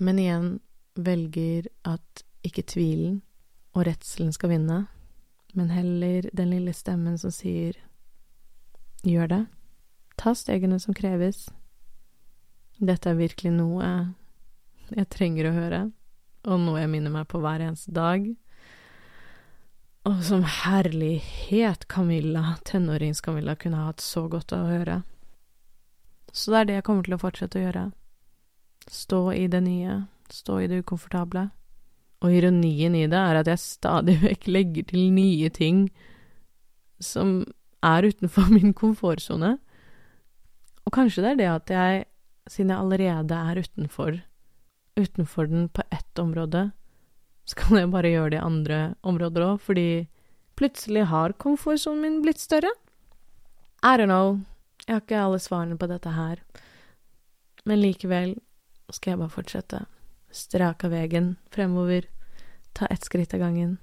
men 0.00 0.20
igjen 0.20 0.48
velger 0.96 1.68
at 1.86 2.24
ikke 2.46 2.64
tvilen 2.66 3.20
og 3.76 3.86
redselen 3.88 4.32
skal 4.32 4.52
vinne, 4.54 4.86
men 5.56 5.72
heller 5.72 6.28
den 6.36 6.52
lille 6.52 6.72
stemmen 6.76 7.18
som 7.20 7.32
sier 7.34 7.78
gjør 9.06 9.30
det, 9.32 9.42
ta 10.16 10.32
stegene 10.36 10.78
som 10.82 10.96
kreves. 10.96 11.46
Dette 12.76 13.12
er 13.12 13.20
virkelig 13.20 13.52
noe 13.56 13.90
jeg 14.92 15.08
trenger 15.12 15.48
å 15.48 15.56
høre 15.56 15.80
og 16.46 16.60
noe 16.62 16.82
jeg 16.82 16.90
minner 16.92 17.12
meg 17.12 17.26
på 17.30 17.40
hver 17.42 17.64
eneste 17.64 17.92
dag. 17.94 18.26
Og 20.06 20.20
som 20.22 20.44
herlighet 20.46 21.88
Camilla, 21.90 22.54
tenårings-Camilla, 22.68 23.56
kunne 23.58 23.80
ha 23.80 23.88
hatt 23.90 24.04
så 24.04 24.26
godt 24.30 24.54
av 24.54 24.66
å 24.66 24.74
høre. 24.76 25.00
Så 26.32 26.52
det 26.52 26.58
er 26.58 26.68
det 26.68 26.78
jeg 26.78 26.86
kommer 26.88 27.06
til 27.06 27.16
å 27.16 27.20
fortsette 27.20 27.60
å 27.60 27.64
gjøre. 27.64 27.84
Stå 28.92 29.20
i 29.34 29.46
det 29.50 29.62
nye, 29.64 30.00
stå 30.30 30.60
i 30.62 30.68
det 30.70 30.82
ukomfortable. 30.84 31.48
Og 32.24 32.32
ironien 32.32 32.94
i 32.96 33.06
det 33.10 33.20
er 33.20 33.40
at 33.40 33.50
jeg 33.50 33.62
stadig 33.62 34.18
vekk 34.24 34.48
legger 34.50 34.88
til 34.92 35.10
nye 35.14 35.50
ting 35.50 35.86
som 37.02 37.42
er 37.84 38.08
utenfor 38.08 38.50
min 38.56 38.74
komfortsone. 38.76 39.56
Og 40.86 40.94
kanskje 40.94 41.24
det 41.24 41.34
er 41.34 41.42
det 41.42 41.50
at 41.50 41.74
jeg, 41.74 42.06
siden 42.48 42.72
jeg 42.72 42.82
allerede 42.82 43.42
er 43.50 43.62
utenfor 43.64 44.20
utenfor 44.96 45.46
den 45.46 45.68
på 45.68 45.82
ett 45.90 46.18
område, 46.18 46.70
så 47.44 47.54
kan 47.54 47.78
jeg 47.78 47.90
bare 47.92 48.10
gjøre 48.10 48.30
det 48.30 48.40
i 48.40 48.46
andre 48.46 48.78
områder 49.06 49.44
òg, 49.44 49.60
fordi 49.62 50.06
plutselig 50.56 51.06
har 51.12 51.36
komfortsonen 51.36 52.02
min 52.02 52.22
blitt 52.24 52.40
større. 52.40 52.72
I 53.84 53.96
don't 54.00 54.10
know. 54.10 54.40
Jeg 54.86 54.94
har 54.94 55.02
ikke 55.02 55.18
alle 55.18 55.38
svarene 55.42 55.78
på 55.78 55.88
dette 55.90 56.12
her. 56.14 56.42
Men 57.66 57.80
likevel 57.82 58.36
skal 58.94 59.12
jeg 59.12 59.18
bare 59.18 59.34
fortsette. 59.34 59.80
Strake 60.30 60.90
veien 60.92 61.34
fremover. 61.50 62.06
Ta 62.76 62.86
ett 62.90 63.04
skritt 63.04 63.34
av 63.34 63.42
gangen. 63.42 63.78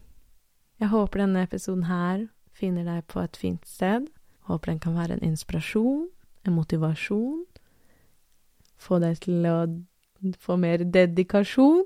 Jeg 0.79 0.93
håper 0.93 1.23
denne 1.23 1.43
episoden 1.43 1.89
her 1.89 2.27
finner 2.55 2.85
deg 2.87 3.07
på 3.11 3.19
et 3.23 3.37
fint 3.39 3.67
sted. 3.67 4.07
Håper 4.47 4.71
den 4.71 4.79
kan 4.83 4.95
være 4.95 5.17
en 5.17 5.25
inspirasjon, 5.27 6.07
en 6.47 6.55
motivasjon. 6.55 7.43
Få 8.79 8.99
deg 9.03 9.19
til 9.23 9.47
å 9.47 9.57
få 10.39 10.55
mer 10.59 10.83
dedikasjon, 10.87 11.83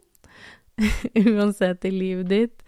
uansett 1.37 1.85
i 1.89 1.93
livet 1.93 2.29
ditt. 2.29 2.63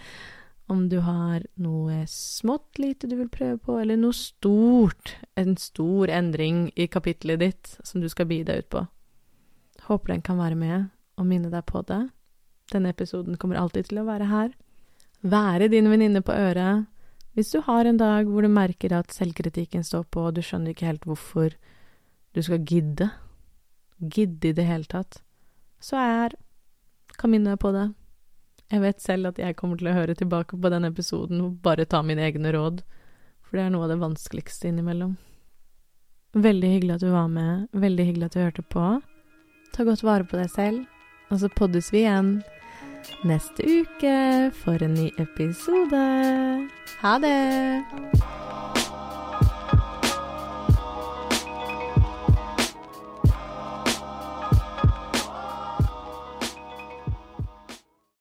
Om 0.69 0.85
du 0.89 0.99
har 1.01 1.43
noe 1.57 2.03
smått 2.07 2.77
lite 2.77 3.09
du 3.09 3.15
vil 3.17 3.31
prøve 3.33 3.57
på, 3.57 3.79
eller 3.81 3.97
noe 3.97 4.13
stort, 4.13 5.15
en 5.33 5.55
stor 5.57 6.11
endring 6.13 6.67
i 6.77 6.85
kapitlet 6.87 7.41
ditt 7.41 7.71
som 7.81 8.03
du 8.03 8.09
skal 8.11 8.29
bi 8.29 8.43
deg 8.45 8.63
ut 8.63 8.69
på. 8.75 8.85
Håper 9.89 10.13
den 10.13 10.21
kan 10.25 10.37
være 10.37 10.59
med 10.59 10.89
og 11.17 11.25
minne 11.25 11.49
deg 11.49 11.65
på 11.65 11.81
det. 11.89 12.03
Denne 12.69 12.93
episoden 12.93 13.39
kommer 13.41 13.57
alltid 13.57 13.89
til 13.89 14.03
å 14.03 14.07
være 14.07 14.29
her. 14.29 14.53
Være 15.25 15.71
din 15.73 15.89
venninne 15.89 16.21
på 16.21 16.35
øret. 16.37 16.85
Hvis 17.33 17.49
du 17.55 17.63
har 17.65 17.85
en 17.85 17.97
dag 17.97 18.29
hvor 18.29 18.45
du 18.45 18.51
merker 18.51 18.93
at 18.93 19.13
selvkritikken 19.15 19.83
står 19.83 20.05
på, 20.11 20.27
og 20.29 20.37
du 20.37 20.43
skjønner 20.45 20.75
ikke 20.75 20.89
helt 20.89 21.07
hvorfor 21.09 21.55
du 22.37 22.41
skal 22.45 22.61
gidde, 22.61 23.09
gidde 23.99 24.51
i 24.51 24.55
det 24.55 24.65
hele 24.69 24.85
tatt, 24.89 25.21
så 25.81 25.97
er 25.97 26.37
Camilla 27.19 27.55
på 27.59 27.71
det. 27.75 27.89
Jeg 28.69 28.83
vet 28.83 29.01
selv 29.01 29.31
at 29.31 29.39
jeg 29.41 29.57
kommer 29.57 29.79
til 29.79 29.89
å 29.89 29.95
høre 29.95 30.15
tilbake 30.17 30.57
på 30.57 30.69
den 30.69 30.85
episoden 30.85 31.41
og 31.41 31.57
bare 31.65 31.87
ta 31.89 32.03
mine 32.05 32.21
egne 32.27 32.51
råd, 32.53 32.83
for 33.41 33.57
det 33.57 33.65
er 33.65 33.73
noe 33.73 33.87
av 33.87 33.93
det 33.93 34.01
vanskeligste 34.03 34.69
innimellom. 34.69 35.15
Veldig 36.37 36.69
hyggelig 36.75 36.99
at 36.99 37.05
du 37.05 37.09
var 37.09 37.31
med, 37.33 37.65
veldig 37.73 38.05
hyggelig 38.05 38.29
at 38.29 38.37
du 38.37 38.43
hørte 38.43 38.65
på. 38.75 38.85
Ta 39.73 39.85
godt 39.87 40.05
vare 40.05 40.27
på 40.29 40.37
deg 40.37 40.51
selv, 40.53 40.85
og 41.33 41.41
så 41.41 41.49
poddes 41.57 41.89
vi 41.93 42.03
igjen 42.03 42.35
neste 43.25 43.65
uke 43.65 44.13
for 44.61 44.85
en 44.85 44.93
ny 44.99 45.09
episode. 45.17 46.03
Ha 47.01 47.17
det! 47.25 48.48